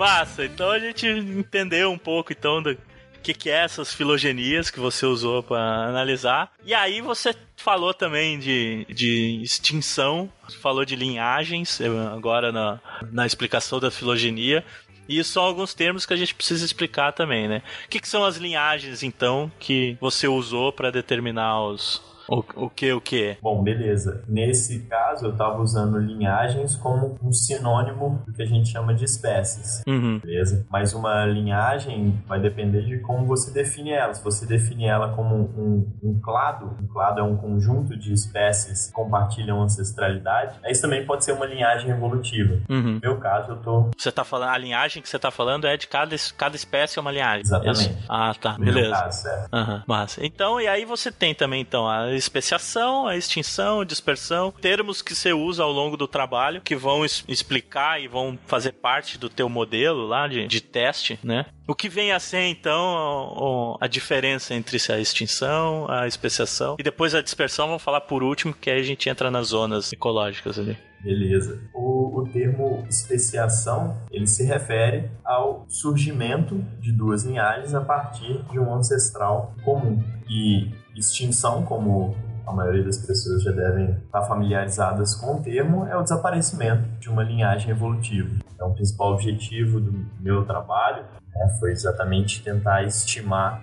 Massa, 0.00 0.46
então 0.46 0.70
a 0.70 0.78
gente 0.78 1.06
entendeu 1.06 1.92
um 1.92 1.98
pouco 1.98 2.32
então 2.32 2.62
do 2.62 2.74
que, 3.22 3.34
que 3.34 3.50
é 3.50 3.64
essas 3.64 3.92
filogenias 3.92 4.70
que 4.70 4.80
você 4.80 5.04
usou 5.04 5.42
para 5.42 5.60
analisar. 5.60 6.50
E 6.64 6.72
aí 6.72 7.02
você 7.02 7.34
falou 7.54 7.92
também 7.92 8.38
de, 8.38 8.86
de 8.88 9.42
extinção, 9.42 10.32
falou 10.62 10.86
de 10.86 10.96
linhagens 10.96 11.82
agora 12.16 12.50
na, 12.50 12.80
na 13.12 13.26
explicação 13.26 13.78
da 13.78 13.90
filogenia. 13.90 14.64
E 15.06 15.22
são 15.22 15.42
alguns 15.42 15.74
termos 15.74 16.06
que 16.06 16.14
a 16.14 16.16
gente 16.16 16.34
precisa 16.34 16.64
explicar 16.64 17.12
também, 17.12 17.46
né? 17.46 17.62
O 17.84 17.88
que, 17.90 18.00
que 18.00 18.08
são 18.08 18.24
as 18.24 18.38
linhagens, 18.38 19.02
então, 19.02 19.52
que 19.58 19.98
você 20.00 20.26
usou 20.26 20.72
para 20.72 20.90
determinar 20.90 21.60
os, 21.62 22.00
o, 22.30 22.64
o 22.66 22.70
que, 22.70 22.92
o 22.92 23.00
que? 23.00 23.36
Bom, 23.42 23.62
beleza. 23.62 24.22
Nesse 24.28 24.80
caso, 24.80 25.26
eu 25.26 25.32
estava 25.32 25.60
usando 25.60 25.98
linhagens 25.98 26.76
como 26.76 27.18
um 27.22 27.32
sinônimo 27.32 28.22
do 28.26 28.32
que 28.32 28.42
a 28.42 28.46
gente 28.46 28.70
chama 28.70 28.94
de 28.94 29.04
espécies. 29.04 29.82
Uhum. 29.86 30.20
Beleza? 30.20 30.66
Mas 30.70 30.94
uma 30.94 31.24
linhagem 31.26 32.22
vai 32.26 32.40
depender 32.40 32.82
de 32.82 32.98
como 32.98 33.26
você 33.26 33.50
define 33.50 33.90
ela. 33.90 34.14
Se 34.14 34.22
você 34.22 34.46
define 34.46 34.86
ela 34.86 35.14
como 35.14 35.34
um, 35.34 35.92
um 36.02 36.20
clado, 36.20 36.76
um 36.80 36.86
clado 36.86 37.20
é 37.20 37.22
um 37.22 37.36
conjunto 37.36 37.96
de 37.96 38.12
espécies 38.12 38.86
que 38.86 38.92
compartilham 38.92 39.62
ancestralidade, 39.62 40.58
isso 40.66 40.82
também 40.82 41.04
pode 41.04 41.24
ser 41.24 41.32
uma 41.32 41.46
linhagem 41.46 41.90
evolutiva. 41.90 42.60
Uhum. 42.68 42.94
No 42.94 43.00
meu 43.00 43.18
caso, 43.18 43.52
eu 43.52 43.56
tô. 43.56 43.90
Você 43.96 44.12
tá 44.12 44.24
falando, 44.24 44.50
a 44.50 44.58
linhagem 44.58 45.02
que 45.02 45.08
você 45.08 45.16
está 45.16 45.30
falando 45.30 45.66
é 45.66 45.76
de 45.76 45.88
cada, 45.88 46.14
cada 46.36 46.54
espécie 46.54 46.98
é 46.98 47.00
uma 47.02 47.10
linhagem. 47.10 47.40
Exatamente. 47.40 47.80
Isso? 47.80 47.98
Ah, 48.08 48.34
tá. 48.40 48.52
No 48.52 48.64
Beleza. 48.64 48.88
Meu 48.88 48.98
caso, 48.98 49.22
certo. 49.22 49.48
Uhum, 49.52 49.82
massa. 49.86 50.24
Então, 50.24 50.60
e 50.60 50.68
aí 50.68 50.84
você 50.84 51.10
tem 51.10 51.34
também 51.34 51.62
então 51.62 51.88
a 51.88 52.19
especiação, 52.20 53.06
a 53.06 53.16
extinção, 53.16 53.84
dispersão, 53.84 54.52
termos 54.60 55.02
que 55.02 55.14
você 55.14 55.32
usa 55.32 55.62
ao 55.62 55.72
longo 55.72 55.96
do 55.96 56.06
trabalho 56.06 56.60
que 56.60 56.76
vão 56.76 57.04
explicar 57.04 58.00
e 58.00 58.06
vão 58.06 58.38
fazer 58.46 58.72
parte 58.72 59.18
do 59.18 59.28
teu 59.28 59.48
modelo 59.48 60.06
lá 60.06 60.28
de, 60.28 60.46
de 60.46 60.60
teste, 60.60 61.18
né? 61.22 61.46
O 61.66 61.74
que 61.74 61.88
vem 61.88 62.12
a 62.12 62.18
ser 62.18 62.42
então 62.46 63.76
a 63.80 63.86
diferença 63.86 64.54
entre 64.54 64.76
a 64.92 64.98
extinção, 64.98 65.86
a 65.88 66.06
especiação 66.06 66.76
e 66.78 66.82
depois 66.82 67.14
a 67.14 67.22
dispersão, 67.22 67.66
vamos 67.66 67.82
falar 67.82 68.00
por 68.02 68.22
último, 68.22 68.52
que 68.52 68.70
aí 68.70 68.80
a 68.80 68.84
gente 68.84 69.08
entra 69.08 69.30
nas 69.30 69.48
zonas 69.48 69.92
ecológicas 69.92 70.58
ali. 70.58 70.76
Beleza. 71.02 71.62
O, 71.72 72.20
o 72.20 72.28
termo 72.28 72.84
especiação, 72.88 73.96
ele 74.10 74.26
se 74.26 74.44
refere 74.44 75.10
ao 75.24 75.64
surgimento 75.68 76.58
de 76.78 76.92
duas 76.92 77.24
linhagens 77.24 77.74
a 77.74 77.80
partir 77.80 78.42
de 78.50 78.58
um 78.58 78.74
ancestral 78.74 79.54
comum. 79.64 80.02
E 80.28 80.70
extinção, 81.00 81.62
como 81.64 82.14
a 82.46 82.52
maioria 82.52 82.84
das 82.84 82.98
pessoas 82.98 83.42
já 83.42 83.52
devem 83.52 83.90
estar 84.04 84.22
familiarizadas 84.22 85.14
com 85.14 85.36
o 85.36 85.42
termo, 85.42 85.86
é 85.86 85.96
o 85.96 86.02
desaparecimento 86.02 86.88
de 86.98 87.08
uma 87.08 87.22
linhagem 87.22 87.70
evolutiva. 87.70 88.30
Então, 88.54 88.70
o 88.70 88.74
principal 88.74 89.12
objetivo 89.12 89.80
do 89.80 89.92
meu 90.20 90.44
trabalho 90.44 91.04
né, 91.34 91.56
foi 91.58 91.72
exatamente 91.72 92.42
tentar 92.42 92.84
estimar 92.84 93.62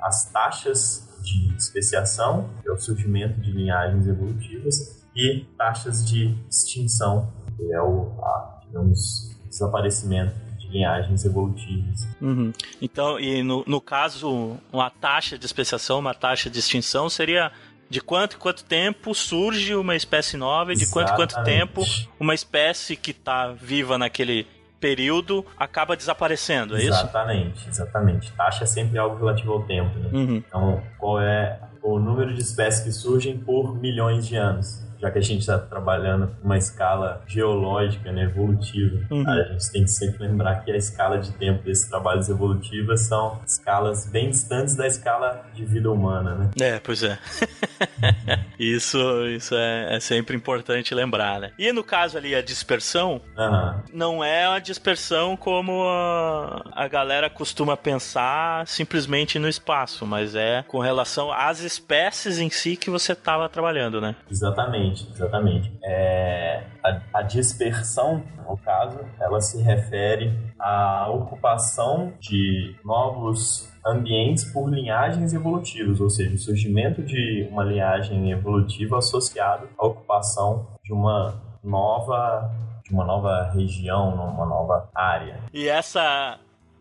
as 0.00 0.30
taxas 0.30 1.08
de 1.22 1.54
especiação, 1.56 2.48
que 2.62 2.68
é 2.68 2.72
o 2.72 2.78
surgimento 2.78 3.40
de 3.40 3.52
linhagens 3.52 4.06
evolutivas, 4.06 5.00
e 5.14 5.44
taxas 5.58 6.06
de 6.06 6.36
extinção, 6.48 7.30
que 7.56 7.72
é 7.72 7.82
o, 7.82 8.12
a, 8.22 8.60
digamos, 8.64 9.36
desaparecimento 9.48 10.34
de 10.34 10.49
linhagens 10.70 11.24
evolutivas. 11.24 12.08
Uhum. 12.20 12.52
Então, 12.80 13.18
e 13.18 13.42
no, 13.42 13.64
no 13.66 13.80
caso, 13.80 14.56
uma 14.72 14.90
taxa 14.90 15.38
de 15.38 15.44
especiação, 15.44 15.98
uma 15.98 16.14
taxa 16.14 16.48
de 16.48 16.58
extinção 16.58 17.08
seria 17.08 17.52
de 17.88 18.00
quanto 18.00 18.38
quanto 18.38 18.64
tempo 18.64 19.14
surge 19.14 19.74
uma 19.74 19.96
espécie 19.96 20.36
nova 20.36 20.72
e 20.72 20.76
de 20.76 20.88
quanto 20.88 21.12
quanto 21.14 21.42
tempo 21.42 21.82
uma 22.20 22.34
espécie 22.34 22.94
que 22.94 23.10
está 23.10 23.48
viva 23.52 23.98
naquele 23.98 24.46
período 24.78 25.44
acaba 25.58 25.96
desaparecendo, 25.96 26.76
é 26.76 26.82
exatamente, 26.82 27.58
isso? 27.58 27.68
Exatamente, 27.68 27.68
exatamente. 27.68 28.32
Taxa 28.32 28.64
é 28.64 28.66
sempre 28.66 28.98
algo 28.98 29.16
relativo 29.16 29.52
ao 29.52 29.62
tempo, 29.64 29.98
né? 29.98 30.10
Uhum. 30.12 30.36
Então, 30.36 30.82
qual 30.98 31.20
é 31.20 31.60
o 31.82 31.98
número 31.98 32.32
de 32.34 32.40
espécies 32.40 32.80
que 32.80 32.92
surgem 32.92 33.36
por 33.36 33.74
milhões 33.78 34.26
de 34.26 34.36
anos? 34.36 34.82
Já 35.00 35.10
que 35.10 35.18
a 35.18 35.22
gente 35.22 35.40
está 35.40 35.58
trabalhando 35.58 36.30
uma 36.42 36.56
escala 36.58 37.22
geológica, 37.26 38.12
né, 38.12 38.24
evolutiva, 38.24 39.00
Uhum. 39.10 39.28
a 39.28 39.42
gente 39.44 39.70
tem 39.72 39.82
que 39.84 39.90
sempre 39.90 40.26
lembrar 40.26 40.56
que 40.64 40.70
a 40.70 40.76
escala 40.76 41.18
de 41.18 41.32
tempo 41.32 41.62
desses 41.64 41.88
trabalhos 41.88 42.28
evolutivos 42.28 43.00
são 43.02 43.40
escalas 43.46 44.06
bem 44.06 44.30
distantes 44.30 44.74
da 44.76 44.86
escala 44.86 45.44
de 45.54 45.64
vida 45.64 45.90
humana, 45.90 46.34
né? 46.34 46.50
É, 46.60 46.78
pois 46.80 47.02
é. 47.02 47.18
isso 48.58 48.98
isso 49.28 49.54
é, 49.54 49.96
é 49.96 50.00
sempre 50.00 50.36
importante 50.36 50.94
lembrar, 50.94 51.40
né? 51.40 51.52
E 51.58 51.72
no 51.72 51.82
caso 51.82 52.16
ali, 52.18 52.34
a 52.34 52.42
dispersão, 52.42 53.20
Aham. 53.36 53.82
não 53.92 54.22
é 54.24 54.46
a 54.46 54.58
dispersão 54.58 55.36
como 55.36 55.84
a, 55.88 56.62
a 56.72 56.88
galera 56.88 57.28
costuma 57.30 57.76
pensar 57.76 58.66
simplesmente 58.66 59.38
no 59.38 59.48
espaço, 59.48 60.06
mas 60.06 60.34
é 60.34 60.62
com 60.66 60.78
relação 60.78 61.32
às 61.32 61.60
espécies 61.60 62.38
em 62.38 62.50
si 62.50 62.76
que 62.76 62.90
você 62.90 63.12
estava 63.12 63.48
trabalhando, 63.48 64.00
né? 64.00 64.14
Exatamente, 64.30 64.89
exatamente. 64.92 65.72
É, 65.82 66.64
a, 66.82 67.00
a 67.14 67.22
dispersão, 67.22 68.22
no 68.48 68.56
caso, 68.58 68.98
ela 69.20 69.40
se 69.40 69.62
refere 69.62 70.32
à 70.58 71.08
ocupação 71.10 72.12
de 72.20 72.76
novos 72.84 73.70
ambientes 73.86 74.44
por 74.52 74.68
linhagens 74.68 75.32
evolutivas, 75.32 76.00
ou 76.00 76.10
seja, 76.10 76.34
o 76.34 76.38
surgimento 76.38 77.02
de 77.02 77.48
uma 77.50 77.64
linhagem 77.64 78.30
evolutiva 78.30 78.98
associado 78.98 79.68
à 79.78 79.86
ocupação 79.86 80.66
de 80.82 80.92
uma 80.92 81.40
nova 81.62 82.50
de 82.84 82.94
uma 82.94 83.04
nova 83.04 83.50
região, 83.52 84.12
uma 84.12 84.44
nova 84.44 84.90
área. 84.92 85.38
E 85.52 85.68
essa 85.68 86.40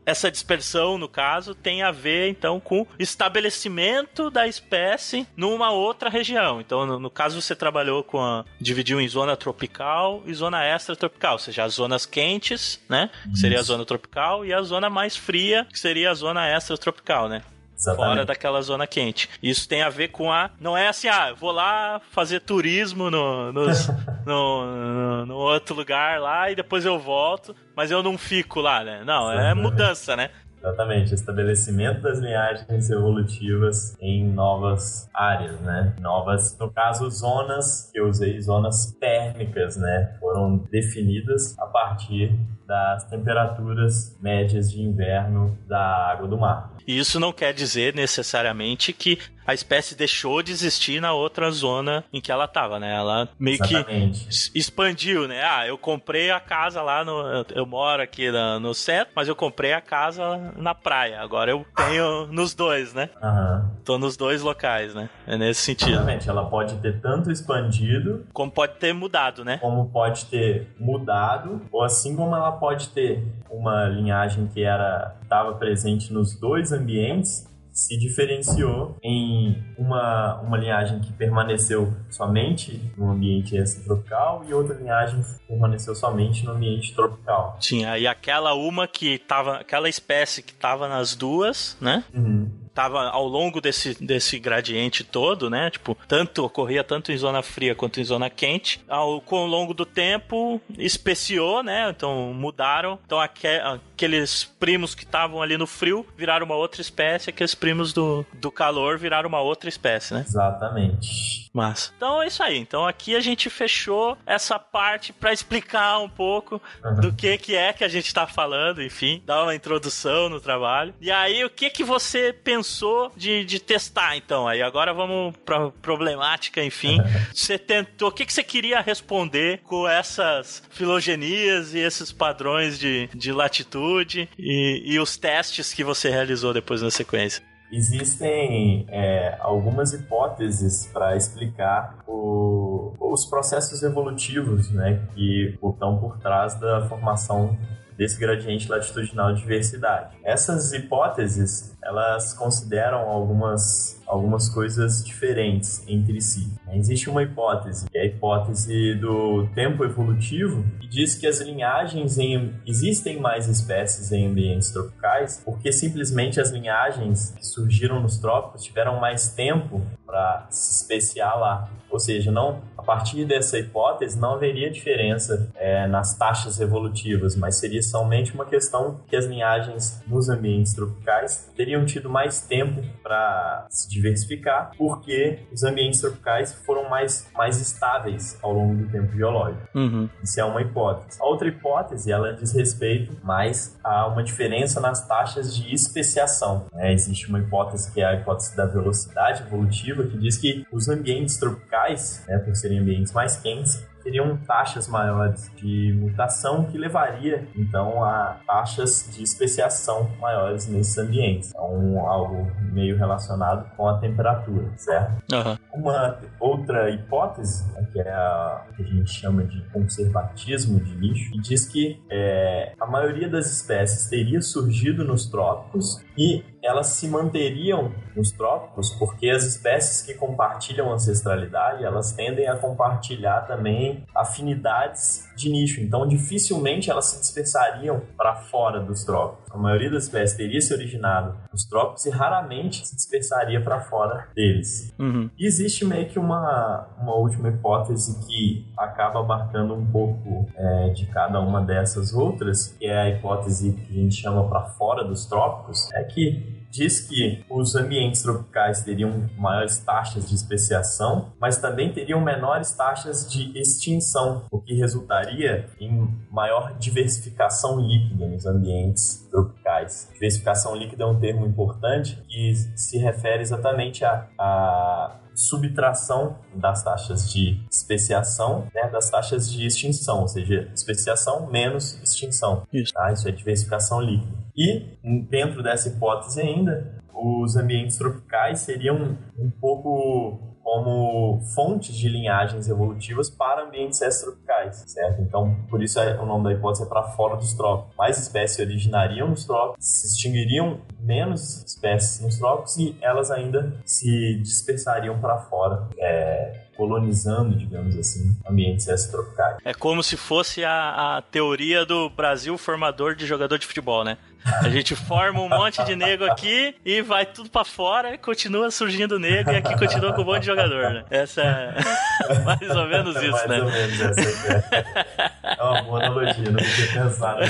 essa 0.09 0.31
dispersão, 0.31 0.97
no 0.97 1.07
caso, 1.07 1.53
tem 1.53 1.83
a 1.83 1.91
ver 1.91 2.29
então 2.29 2.59
com 2.59 2.85
estabelecimento 2.97 4.29
da 4.29 4.47
espécie 4.47 5.27
numa 5.37 5.71
outra 5.71 6.09
região. 6.09 6.59
Então, 6.59 6.85
no, 6.85 6.99
no 6.99 7.09
caso, 7.09 7.39
você 7.41 7.55
trabalhou 7.55 8.03
com 8.03 8.19
a, 8.19 8.43
dividiu 8.59 8.99
em 8.99 9.07
zona 9.07 9.37
tropical 9.37 10.23
e 10.25 10.33
zona 10.33 10.65
extratropical, 10.65 11.33
ou 11.33 11.39
seja, 11.39 11.63
as 11.63 11.73
zonas 11.73 12.05
quentes, 12.05 12.79
né, 12.89 13.09
que 13.31 13.37
seria 13.37 13.59
a 13.59 13.63
zona 13.63 13.85
tropical, 13.85 14.45
e 14.45 14.53
a 14.53 14.61
zona 14.61 14.89
mais 14.89 15.15
fria, 15.15 15.67
que 15.71 15.79
seria 15.79 16.11
a 16.11 16.13
zona 16.13 16.49
extratropical, 16.49 17.29
né? 17.29 17.43
Exatamente. 17.79 18.09
fora 18.13 18.25
daquela 18.25 18.61
zona 18.61 18.85
quente. 18.85 19.29
Isso 19.41 19.67
tem 19.67 19.81
a 19.81 19.89
ver 19.89 20.09
com 20.09 20.29
a. 20.31 20.49
Não 20.59 20.75
é 20.77 20.89
assim, 20.89 21.07
ah, 21.07 21.33
vou 21.33 21.51
lá 21.51 22.01
fazer 22.11 22.41
turismo 22.41 23.09
no, 23.09 23.53
nos- 23.53 23.87
no, 24.27 24.65
no, 24.65 25.25
no 25.27 25.35
outro 25.35 25.73
lugar 25.73 26.19
lá 26.19 26.51
e 26.51 26.55
depois 26.55 26.83
eu 26.85 26.99
volto, 26.99 27.55
mas 27.75 27.89
eu 27.89 28.03
não 28.03 28.17
fico 28.17 28.59
lá, 28.59 28.83
né? 28.83 29.03
Não, 29.05 29.31
é 29.31 29.35
Exatamente. 29.35 29.61
mudança, 29.63 30.15
né? 30.15 30.29
Exatamente, 30.61 31.13
estabelecimento 31.13 32.01
das 32.01 32.19
linhagens 32.19 32.89
evolutivas 32.89 33.95
em 34.01 34.25
novas 34.27 35.07
áreas, 35.13 35.57
né? 35.61 35.93
Novas, 36.01 36.57
no 36.59 36.69
caso, 36.69 37.09
zonas, 37.09 37.89
que 37.93 37.97
eu 38.01 38.09
usei 38.09 38.41
zonas 38.41 38.91
térmicas, 38.99 39.77
né? 39.77 40.17
Foram 40.19 40.57
definidas 40.69 41.57
a 41.57 41.65
partir 41.65 42.37
das 42.69 43.03
temperaturas 43.05 44.15
médias 44.21 44.71
de 44.71 44.79
inverno 44.79 45.57
da 45.67 46.11
água 46.11 46.27
do 46.27 46.37
mar. 46.37 46.73
E 46.87 46.97
isso 46.97 47.19
não 47.19 47.33
quer 47.33 47.51
dizer 47.53 47.93
necessariamente 47.95 48.93
que 48.93 49.17
a 49.45 49.53
espécie 49.53 49.95
deixou 49.95 50.43
de 50.43 50.51
existir 50.51 51.01
na 51.01 51.11
outra 51.13 51.49
zona 51.49 52.03
em 52.13 52.21
que 52.21 52.31
ela 52.31 52.45
estava, 52.45 52.79
né? 52.79 52.93
Ela 52.95 53.27
meio 53.39 53.57
que 53.57 53.75
Exatamente. 53.75 54.27
s- 54.29 54.51
expandiu, 54.53 55.27
né? 55.27 55.41
Ah, 55.43 55.67
eu 55.67 55.75
comprei 55.77 56.29
a 56.29 56.39
casa 56.39 56.81
lá 56.83 57.03
no. 57.03 57.19
Eu, 57.21 57.45
eu 57.55 57.65
moro 57.65 58.01
aqui 58.03 58.29
na- 58.31 58.59
no 58.59 58.73
centro, 58.75 59.11
mas 59.15 59.27
eu 59.27 59.35
comprei 59.35 59.73
a 59.73 59.81
casa 59.81 60.53
na 60.55 60.75
praia. 60.75 61.19
Agora 61.21 61.49
eu 61.49 61.65
tenho 61.75 62.27
nos 62.27 62.53
dois, 62.53 62.93
né? 62.93 63.09
Aham. 63.21 63.71
Tô 63.83 63.97
nos 63.97 64.15
dois 64.15 64.43
locais, 64.43 64.93
né? 64.93 65.09
É 65.25 65.35
nesse 65.35 65.61
sentido. 65.61 65.93
Exatamente, 65.93 66.29
ela 66.29 66.45
pode 66.47 66.75
ter 66.77 67.01
tanto 67.01 67.31
expandido 67.31 68.27
Como 68.31 68.51
pode 68.51 68.73
ter 68.75 68.93
mudado, 68.93 69.43
né? 69.43 69.57
como 69.57 69.89
pode 69.89 70.25
ter 70.25 70.67
mudado, 70.79 71.61
ou 71.71 71.83
assim 71.83 72.15
como 72.15 72.35
ela 72.35 72.51
pode 72.59 72.89
ter 72.89 73.23
uma 73.49 73.85
linhagem 73.85 74.47
que 74.47 74.63
era 74.63 75.15
estava 75.23 75.53
presente 75.53 76.11
nos 76.11 76.35
dois 76.35 76.71
ambientes 76.71 77.49
se 77.79 77.97
diferenciou 77.97 78.97
em 79.01 79.63
uma, 79.77 80.41
uma 80.41 80.57
linhagem 80.57 80.99
que 80.99 81.13
permaneceu 81.13 81.93
somente 82.09 82.81
no 82.97 83.09
ambiente 83.11 83.55
extratropical 83.55 84.43
e 84.47 84.53
outra 84.53 84.75
linhagem 84.75 85.21
que 85.21 85.47
permaneceu 85.47 85.95
somente 85.95 86.45
no 86.45 86.51
ambiente 86.51 86.93
tropical. 86.93 87.57
Tinha 87.59 87.91
aí 87.91 88.05
aquela 88.05 88.53
uma 88.53 88.87
que 88.87 89.17
tava. 89.17 89.59
Aquela 89.59 89.87
espécie 89.87 90.43
que 90.43 90.53
tava 90.53 90.87
nas 90.89 91.15
duas, 91.15 91.77
né? 91.79 92.03
Uhum. 92.13 92.49
Tava 92.79 93.09
ao 93.09 93.27
longo 93.27 93.59
desse, 93.59 94.01
desse 94.01 94.39
gradiente 94.39 95.03
todo, 95.03 95.49
né? 95.49 95.69
Tipo, 95.69 95.97
tanto 96.07 96.45
ocorria 96.45 96.81
tanto 96.81 97.11
em 97.11 97.17
zona 97.17 97.41
fria 97.43 97.75
quanto 97.75 97.99
em 97.99 98.05
zona 98.05 98.29
quente. 98.29 98.79
Ao, 98.87 99.19
com 99.19 99.43
o 99.43 99.45
longo 99.45 99.73
do 99.73 99.85
tempo, 99.85 100.61
especiou, 100.77 101.61
né? 101.61 101.89
Então 101.89 102.33
mudaram. 102.33 102.97
Então 103.05 103.19
aqu 103.19 103.81
aqueles 103.99 104.45
primos 104.45 104.95
que 104.95 105.03
estavam 105.03 105.41
ali 105.41 105.57
no 105.57 105.67
frio 105.67 106.05
viraram 106.17 106.45
uma 106.45 106.55
outra 106.55 106.81
espécie, 106.81 107.29
aqueles 107.29 107.53
primos 107.53 107.91
do, 107.91 108.25
do 108.33 108.49
calor 108.49 108.97
viraram 108.97 109.27
uma 109.27 109.41
outra 109.41 109.67
espécie, 109.67 110.13
né? 110.13 110.23
Exatamente. 110.25 111.49
Massa. 111.53 111.91
Então 111.97 112.21
é 112.21 112.27
isso 112.27 112.41
aí. 112.41 112.57
Então 112.57 112.87
aqui 112.87 113.15
a 113.15 113.19
gente 113.19 113.49
fechou 113.49 114.17
essa 114.25 114.57
parte 114.57 115.11
para 115.11 115.33
explicar 115.33 115.99
um 115.99 116.07
pouco 116.07 116.61
uhum. 116.83 117.01
do 117.01 117.11
que 117.11 117.37
que 117.37 117.55
é 117.55 117.73
que 117.73 117.83
a 117.83 117.87
gente 117.87 118.13
tá 118.13 118.25
falando, 118.25 118.81
enfim, 118.81 119.21
dar 119.25 119.43
uma 119.43 119.55
introdução 119.55 120.29
no 120.29 120.39
trabalho. 120.39 120.93
E 121.01 121.11
aí, 121.11 121.43
o 121.43 121.49
que 121.49 121.69
que 121.69 121.83
você 121.83 122.31
pensou 122.31 123.11
de, 123.17 123.43
de 123.43 123.59
testar, 123.59 124.15
então? 124.15 124.47
Aí 124.47 124.61
agora 124.61 124.93
vamos 124.93 125.35
pra 125.43 125.71
problemática, 125.81 126.63
enfim. 126.63 126.99
Você 127.33 127.57
tentou, 127.57 128.09
o 128.09 128.11
que 128.11 128.25
que 128.25 128.33
você 128.33 128.43
queria 128.43 128.81
responder 128.81 129.61
com 129.63 129.87
essas 129.87 130.61
filogenias 130.69 131.73
e 131.73 131.79
esses 131.79 132.11
padrões 132.11 132.77
de, 132.77 133.09
de 133.13 133.31
latitude 133.31 133.88
e, 134.37 134.83
e 134.85 134.99
os 134.99 135.17
testes 135.17 135.73
que 135.73 135.83
você 135.83 136.09
realizou 136.09 136.53
depois 136.53 136.81
na 136.81 136.91
sequência? 136.91 137.43
Existem 137.71 138.87
é, 138.89 139.37
algumas 139.39 139.93
hipóteses 139.93 140.87
para 140.91 141.15
explicar 141.15 142.03
o, 142.07 142.93
os 142.99 143.25
processos 143.25 143.83
evolutivos 143.83 144.71
né, 144.71 145.05
que 145.13 145.55
estão 145.61 145.99
por 145.99 146.17
trás 146.17 146.59
da 146.59 146.87
formação 146.87 147.55
desse 147.99 148.17
gradiente 148.17 148.69
latitudinal 148.69 149.33
de 149.33 149.41
diversidade. 149.41 150.15
Essas 150.23 150.71
hipóteses, 150.71 151.77
elas 151.83 152.33
consideram 152.33 152.99
algumas, 153.09 154.01
algumas 154.07 154.47
coisas 154.47 155.03
diferentes 155.03 155.83
entre 155.85 156.21
si. 156.21 156.49
Existe 156.71 157.09
uma 157.09 157.21
hipótese, 157.21 157.89
que 157.89 157.97
é 157.97 158.03
a 158.03 158.05
hipótese 158.05 158.95
do 158.95 159.49
tempo 159.53 159.83
evolutivo, 159.83 160.63
que 160.79 160.87
diz 160.87 161.15
que 161.15 161.27
as 161.27 161.41
linhagens 161.41 162.17
em, 162.17 162.53
existem 162.65 163.19
mais 163.19 163.49
espécies 163.49 164.13
em 164.13 164.27
ambientes 164.27 164.71
tropicais 164.71 165.41
porque 165.43 165.73
simplesmente 165.73 166.39
as 166.39 166.51
linhagens 166.51 167.31
que 167.31 167.45
surgiram 167.45 167.99
nos 167.99 168.17
trópicos 168.17 168.63
tiveram 168.63 168.97
mais 168.97 169.33
tempo 169.33 169.81
para 170.09 170.47
se 170.49 170.81
especiar 170.81 171.39
lá. 171.39 171.69
Ou 171.91 171.99
seja, 171.99 172.31
não, 172.31 172.61
a 172.77 172.83
partir 172.83 173.25
dessa 173.25 173.57
hipótese 173.57 174.19
não 174.19 174.33
haveria 174.33 174.69
diferença 174.69 175.51
é, 175.55 175.87
nas 175.87 176.15
taxas 176.15 176.59
evolutivas, 176.59 177.35
mas 177.35 177.59
seria 177.59 177.81
somente 177.81 178.33
uma 178.33 178.45
questão 178.45 178.99
que 179.07 179.15
as 179.15 179.25
linhagens 179.25 180.01
nos 180.07 180.29
ambientes 180.29 180.73
tropicais 180.73 181.51
teriam 181.55 181.85
tido 181.85 182.09
mais 182.09 182.41
tempo 182.41 182.81
para 183.01 183.65
se 183.69 183.89
diversificar, 183.89 184.71
porque 184.77 185.39
os 185.51 185.63
ambientes 185.63 185.99
tropicais 185.99 186.53
foram 186.65 186.87
mais, 186.89 187.27
mais 187.35 187.59
estáveis 187.59 188.37
ao 188.41 188.53
longo 188.53 188.75
do 188.75 188.91
tempo 188.91 189.11
geológico. 189.15 189.67
Uhum. 189.75 190.09
Isso 190.23 190.39
é 190.39 190.45
uma 190.45 190.61
hipótese. 190.61 191.19
A 191.21 191.25
outra 191.25 191.47
hipótese, 191.47 192.11
ela 192.11 192.33
diz 192.33 192.53
respeito 192.53 193.17
mais 193.23 193.77
a 193.83 194.07
uma 194.07 194.23
diferença 194.23 194.79
nas 194.79 195.07
taxas 195.07 195.55
de 195.55 195.73
especiação. 195.73 196.67
É, 196.75 196.93
existe 196.93 197.27
uma 197.27 197.39
hipótese 197.39 197.91
que 197.91 198.01
é 198.01 198.05
a 198.05 198.13
hipótese 198.13 198.55
da 198.55 198.65
velocidade 198.65 199.43
evolutiva, 199.43 199.98
que 200.07 200.17
diz 200.17 200.37
que 200.37 200.65
os 200.71 200.87
ambientes 200.87 201.37
tropicais 201.37 202.23
né, 202.27 202.37
por 202.37 202.55
serem 202.55 202.79
ambientes 202.79 203.11
mais 203.13 203.37
quentes, 203.37 203.83
teriam 204.03 204.37
taxas 204.37 204.87
maiores 204.87 205.51
de 205.55 205.93
mutação 205.93 206.65
que 206.65 206.77
levaria 206.77 207.47
então 207.55 208.03
a 208.03 208.37
taxas 208.47 209.09
de 209.13 209.23
especiação 209.23 210.09
maiores 210.19 210.67
nesses 210.67 210.97
ambientes. 210.97 211.49
Então, 211.49 212.07
algo 212.07 212.51
meio 212.71 212.97
relacionado 212.97 213.69
com 213.75 213.87
a 213.87 213.97
temperatura, 213.97 214.71
certo? 214.77 215.21
Uhum. 215.31 215.57
Uma 215.73 216.17
outra 216.39 216.89
hipótese, 216.89 217.71
né, 217.73 217.87
que 217.91 217.99
é 217.99 218.09
a 218.09 218.65
que 218.75 218.83
a 218.83 218.85
gente 218.85 219.11
chama 219.11 219.43
de 219.43 219.61
conservatismo 219.71 220.79
de 220.79 220.95
lixo, 220.95 221.31
que 221.31 221.41
diz 221.41 221.65
que 221.65 222.01
é, 222.09 222.73
a 222.79 222.85
maioria 222.85 223.29
das 223.29 223.51
espécies 223.51 224.07
teria 224.07 224.41
surgido 224.41 225.03
nos 225.03 225.27
trópicos 225.27 226.03
e 226.19 226.43
elas 226.61 226.87
se 226.87 227.07
manteriam 227.07 227.93
nos 228.13 228.31
trópicos 228.31 228.89
porque 228.91 229.29
as 229.29 229.43
espécies 229.43 230.01
que 230.01 230.13
compartilham 230.13 230.91
ancestralidade 230.91 231.85
elas 231.85 232.11
tendem 232.11 232.49
a 232.49 232.57
compartilhar 232.57 233.47
também 233.47 234.03
afinidades 234.13 235.29
de 235.37 235.49
nicho, 235.49 235.79
então 235.79 236.05
dificilmente 236.05 236.91
elas 236.91 237.05
se 237.05 237.19
dispersariam 237.21 238.01
para 238.17 238.35
fora 238.35 238.81
dos 238.81 239.05
trópicos. 239.05 239.49
A 239.49 239.57
maioria 239.57 239.89
das 239.89 240.03
espécies 240.03 240.35
teria 240.35 240.59
se 240.59 240.73
originado 240.73 241.37
nos 241.51 241.63
trópicos 241.63 242.05
e 242.05 242.09
raramente 242.09 242.85
se 242.85 242.95
dispersaria 242.95 243.61
para 243.61 243.79
fora 243.79 244.27
deles. 244.35 244.93
Uhum. 244.99 245.29
E 245.39 245.45
existe 245.45 245.85
meio 245.85 246.09
que 246.09 246.19
uma, 246.19 246.87
uma 247.01 247.15
última 247.15 247.47
hipótese 247.47 248.19
que 248.27 248.67
acaba 248.77 249.21
abarcando 249.21 249.73
um 249.73 249.85
pouco 249.85 250.47
é, 250.55 250.89
de 250.89 251.05
cada 251.05 251.39
uma 251.39 251.61
dessas 251.61 252.13
outras, 252.13 252.75
que 252.77 252.85
é 252.85 252.97
a 252.99 253.09
hipótese 253.09 253.71
que 253.71 253.97
a 253.97 254.03
gente 254.03 254.15
chama 254.15 254.47
para 254.49 254.65
fora 254.71 255.05
dos 255.05 255.25
trópicos, 255.25 255.89
é 255.93 256.03
que 256.09 256.59
diz 256.71 256.99
que 256.99 257.43
os 257.49 257.75
ambientes 257.75 258.21
tropicais 258.21 258.83
teriam 258.83 259.29
maiores 259.37 259.79
taxas 259.79 260.29
de 260.29 260.35
especiação, 260.35 261.33
mas 261.39 261.57
também 261.57 261.91
teriam 261.91 262.21
menores 262.21 262.71
taxas 262.73 263.29
de 263.29 263.57
extinção, 263.59 264.45
o 264.51 264.61
que 264.61 264.75
resultaria 264.75 265.67
em 265.79 266.07
maior 266.31 266.77
diversificação 266.77 267.79
líquida 267.79 268.27
nos 268.27 268.45
ambientes 268.45 269.27
tropicais. 269.31 270.09
Diversificação 270.13 270.75
líquida 270.75 271.03
é 271.03 271.07
um 271.07 271.19
termo 271.19 271.45
importante 271.45 272.21
que 272.27 272.53
se 272.75 272.97
refere 272.97 273.41
exatamente 273.41 274.05
a, 274.05 274.27
a 274.37 275.19
subtração 275.39 276.37
das 276.53 276.83
taxas 276.83 277.31
de 277.31 277.59
especiação 277.71 278.67
né, 278.75 278.89
das 278.89 279.09
taxas 279.09 279.49
de 279.49 279.65
extinção, 279.65 280.21
ou 280.21 280.27
seja, 280.27 280.69
especiação 280.73 281.47
menos 281.47 281.99
extinção. 282.03 282.67
Isso, 282.73 282.93
tá? 282.93 283.11
Isso 283.11 283.27
é 283.27 283.31
diversificação 283.31 284.01
líquida. 284.01 284.48
E, 284.59 284.85
dentro 285.29 285.63
dessa 285.63 285.87
hipótese 285.87 286.41
ainda, 286.41 287.01
os 287.13 287.55
ambientes 287.55 287.97
tropicais 287.97 288.59
seriam 288.59 289.17
um 289.37 289.49
pouco 289.49 290.49
como 290.61 291.41
fontes 291.55 291.95
de 291.95 292.09
linhagens 292.09 292.67
evolutivas 292.67 293.29
para 293.29 293.63
ambientes 293.63 294.01
extropicais, 294.01 294.83
certo? 294.85 295.21
Então, 295.21 295.55
por 295.69 295.81
isso 295.81 295.99
é, 295.99 296.19
o 296.19 296.25
nome 296.25 296.43
da 296.43 296.53
hipótese 296.53 296.83
é 296.83 296.85
para 296.85 297.03
fora 297.03 297.37
dos 297.37 297.53
trópicos. 297.53 297.95
Mais 297.97 298.19
espécies 298.19 298.59
originariam 298.59 299.29
nos 299.29 299.45
trópicos, 299.45 299.83
se 299.83 300.07
extinguiriam 300.07 300.81
menos 300.99 301.63
espécies 301.63 302.21
nos 302.21 302.37
trópicos 302.37 302.77
e 302.77 302.95
elas 303.01 303.31
ainda 303.31 303.73
se 303.85 304.35
dispersariam 304.43 305.19
para 305.19 305.37
fora. 305.39 305.87
É, 305.97 306.67
colonizando, 306.79 307.57
digamos 307.57 307.97
assim, 307.97 308.39
ambientes 308.49 308.87
extropicais. 308.87 309.57
É 309.65 309.73
como 309.73 310.01
se 310.01 310.15
fosse 310.15 310.63
a, 310.63 311.17
a 311.17 311.21
teoria 311.21 311.85
do 311.85 312.09
Brasil 312.09 312.57
formador 312.57 313.15
de 313.15 313.25
jogador 313.25 313.59
de 313.59 313.67
futebol, 313.67 314.05
né? 314.05 314.17
A 314.45 314.69
gente 314.69 314.95
forma 314.95 315.41
um 315.41 315.49
monte 315.49 315.83
de 315.83 315.95
nego 315.95 316.25
aqui 316.25 316.75
e 316.85 317.01
vai 317.01 317.25
tudo 317.25 317.49
para 317.49 317.65
fora 317.65 318.13
e 318.13 318.17
continua 318.17 318.71
surgindo 318.71 319.19
nego 319.19 319.51
e 319.51 319.57
aqui 319.57 319.77
continua 319.77 320.13
com 320.13 320.21
um 320.21 320.25
monte 320.25 320.41
de 320.41 320.45
jogador, 320.47 320.91
né? 320.91 321.05
Essa 321.09 321.41
é 321.41 321.75
mais 322.43 322.69
ou 322.69 322.87
menos 322.87 323.15
é 323.15 323.27
isso, 323.27 323.31
mais 323.31 323.49
né? 323.49 323.59
Mais 323.59 323.63
ou 323.63 323.71
menos 323.71 324.01
essa 324.01 324.53
é. 324.53 325.55
É 325.57 325.63
uma 325.63 325.81
boa 325.81 326.05
analogia, 326.05 326.51
não 326.51 326.57
tinha 326.57 327.03
pensado. 327.03 327.41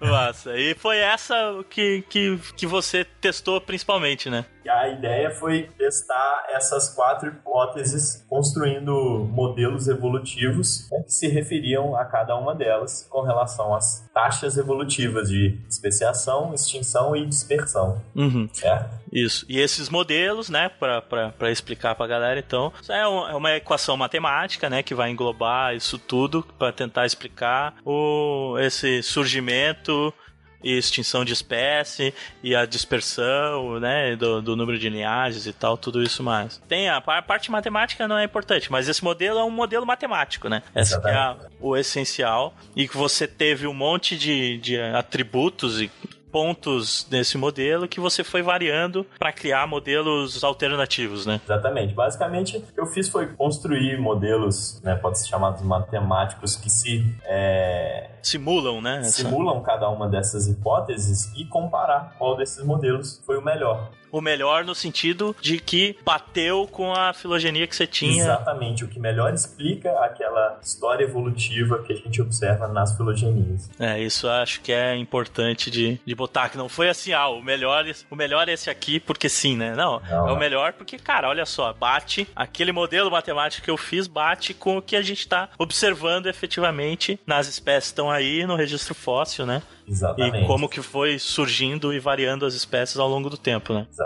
Massa. 0.00 0.56
E 0.56 0.74
foi 0.74 0.98
essa 0.98 1.34
que, 1.68 2.02
que, 2.08 2.38
que 2.56 2.66
você 2.66 3.04
testou 3.04 3.60
principalmente, 3.60 4.28
né? 4.30 4.44
A 4.68 4.88
ideia 4.88 5.30
foi 5.30 5.70
testar 5.76 6.46
essas 6.50 6.88
quatro 6.94 7.28
hipóteses, 7.28 8.24
construindo 8.28 9.28
modelos 9.30 9.88
evolutivos 9.88 10.88
né, 10.90 11.02
que 11.02 11.12
se 11.12 11.28
referiam 11.28 11.96
a 11.96 12.04
cada 12.04 12.36
uma 12.36 12.54
delas 12.54 13.06
com 13.10 13.22
relação 13.22 13.74
às 13.74 14.08
taxas 14.12 14.56
evolutivas 14.56 15.28
de 15.28 15.58
especiação, 15.68 16.54
extinção 16.54 17.14
e 17.16 17.26
dispersão. 17.26 18.00
Uhum. 18.14 18.48
Certo? 18.52 19.04
Isso. 19.12 19.46
E 19.48 19.60
esses 19.60 19.88
modelos, 19.88 20.48
né, 20.48 20.68
para 20.68 21.50
explicar 21.50 21.94
para 21.94 22.04
a 22.04 22.08
galera, 22.08 22.40
então, 22.40 22.72
é, 22.88 23.06
um, 23.06 23.28
é, 23.28 23.34
uma 23.36 23.56
equação 23.56 23.96
matemática, 23.96 24.68
né, 24.68 24.82
que 24.82 24.94
vai 24.94 25.10
englobar 25.10 25.74
isso 25.74 25.98
tudo 25.98 26.42
para 26.58 26.72
tentar 26.72 27.06
explicar 27.06 27.76
o, 27.84 28.56
esse 28.58 29.02
surgimento 29.02 30.12
e 30.64 30.76
extinção 30.76 31.24
de 31.24 31.34
espécie 31.34 32.14
e 32.42 32.56
a 32.56 32.64
dispersão, 32.64 33.78
né, 33.78 34.16
do, 34.16 34.40
do, 34.40 34.56
número 34.56 34.78
de 34.78 34.88
linhagens 34.88 35.46
e 35.46 35.52
tal, 35.52 35.76
tudo 35.76 36.02
isso 36.02 36.22
mais. 36.22 36.60
Tem 36.66 36.88
a, 36.88 36.96
a, 36.96 37.22
parte 37.22 37.50
matemática 37.50 38.08
não 38.08 38.16
é 38.16 38.24
importante, 38.24 38.72
mas 38.72 38.88
esse 38.88 39.04
modelo 39.04 39.38
é 39.38 39.44
um 39.44 39.50
modelo 39.50 39.84
matemático, 39.84 40.48
né? 40.48 40.62
Esse 40.74 40.94
é 41.06 41.14
a, 41.14 41.36
o 41.60 41.76
essencial 41.76 42.54
e 42.74 42.88
que 42.88 42.96
você 42.96 43.28
teve 43.28 43.66
um 43.66 43.74
monte 43.74 44.16
de, 44.16 44.56
de 44.58 44.80
atributos 44.80 45.80
e 45.80 45.90
pontos 46.34 47.06
nesse 47.12 47.38
modelo 47.38 47.86
que 47.86 48.00
você 48.00 48.24
foi 48.24 48.42
variando 48.42 49.06
para 49.20 49.32
criar 49.32 49.68
modelos 49.68 50.42
alternativos, 50.42 51.24
né? 51.24 51.40
Exatamente. 51.44 51.94
Basicamente, 51.94 52.56
o 52.56 52.60
que 52.60 52.80
eu 52.80 52.86
fiz 52.86 53.08
foi 53.08 53.28
construir 53.28 54.00
modelos, 54.00 54.80
né, 54.82 54.96
pode 54.96 55.20
ser 55.20 55.28
chamados 55.28 55.62
matemáticos, 55.62 56.56
que 56.56 56.68
se 56.68 57.06
é, 57.22 58.10
simulam, 58.20 58.82
né? 58.82 58.98
Essa... 58.98 59.22
Simulam 59.22 59.62
cada 59.62 59.88
uma 59.88 60.08
dessas 60.08 60.48
hipóteses 60.48 61.32
e 61.36 61.44
comparar 61.44 62.16
qual 62.18 62.36
desses 62.36 62.64
modelos 62.64 63.22
foi 63.24 63.36
o 63.36 63.40
melhor 63.40 63.92
o 64.14 64.20
melhor 64.20 64.64
no 64.64 64.76
sentido 64.76 65.34
de 65.40 65.58
que 65.58 65.96
bateu 66.04 66.68
com 66.68 66.92
a 66.92 67.12
filogenia 67.12 67.66
que 67.66 67.74
você 67.74 67.84
tinha. 67.84 68.22
Exatamente, 68.22 68.84
o 68.84 68.88
que 68.88 69.00
melhor 69.00 69.34
explica 69.34 69.90
aquela 70.04 70.56
história 70.62 71.02
evolutiva 71.02 71.82
que 71.82 71.92
a 71.92 71.96
gente 71.96 72.22
observa 72.22 72.68
nas 72.68 72.96
filogenias. 72.96 73.68
É, 73.76 74.00
isso 74.00 74.28
acho 74.28 74.60
que 74.60 74.70
é 74.70 74.94
importante 74.94 75.68
de, 75.68 76.00
de 76.06 76.14
botar, 76.14 76.48
que 76.48 76.56
não 76.56 76.68
foi 76.68 76.88
assim, 76.88 77.12
ah, 77.12 77.26
o 77.26 77.42
melhor, 77.42 77.84
o 78.08 78.14
melhor 78.14 78.48
é 78.48 78.52
esse 78.52 78.70
aqui 78.70 79.00
porque 79.00 79.28
sim, 79.28 79.56
né? 79.56 79.74
Não, 79.74 80.00
não 80.08 80.28
é 80.28 80.32
o 80.32 80.38
melhor 80.38 80.74
porque, 80.74 80.96
cara, 80.96 81.28
olha 81.28 81.44
só, 81.44 81.72
bate, 81.72 82.28
aquele 82.36 82.70
modelo 82.70 83.10
matemático 83.10 83.64
que 83.64 83.70
eu 83.70 83.76
fiz 83.76 84.06
bate 84.06 84.54
com 84.54 84.76
o 84.76 84.82
que 84.82 84.94
a 84.94 85.02
gente 85.02 85.20
está 85.20 85.48
observando 85.58 86.26
efetivamente 86.26 87.18
nas 87.26 87.48
espécies 87.48 87.90
que 87.90 87.94
estão 87.94 88.12
aí 88.12 88.46
no 88.46 88.54
registro 88.54 88.94
fóssil, 88.94 89.44
né? 89.44 89.60
Exatamente. 89.86 90.44
E 90.44 90.46
como 90.46 90.68
que 90.68 90.80
foi 90.80 91.18
surgindo 91.18 91.92
e 91.92 91.98
variando 91.98 92.46
as 92.46 92.54
espécies 92.54 92.98
ao 92.98 93.08
longo 93.08 93.28
do 93.28 93.36
tempo, 93.36 93.74
né? 93.74 93.86
Exatamente. 93.90 94.03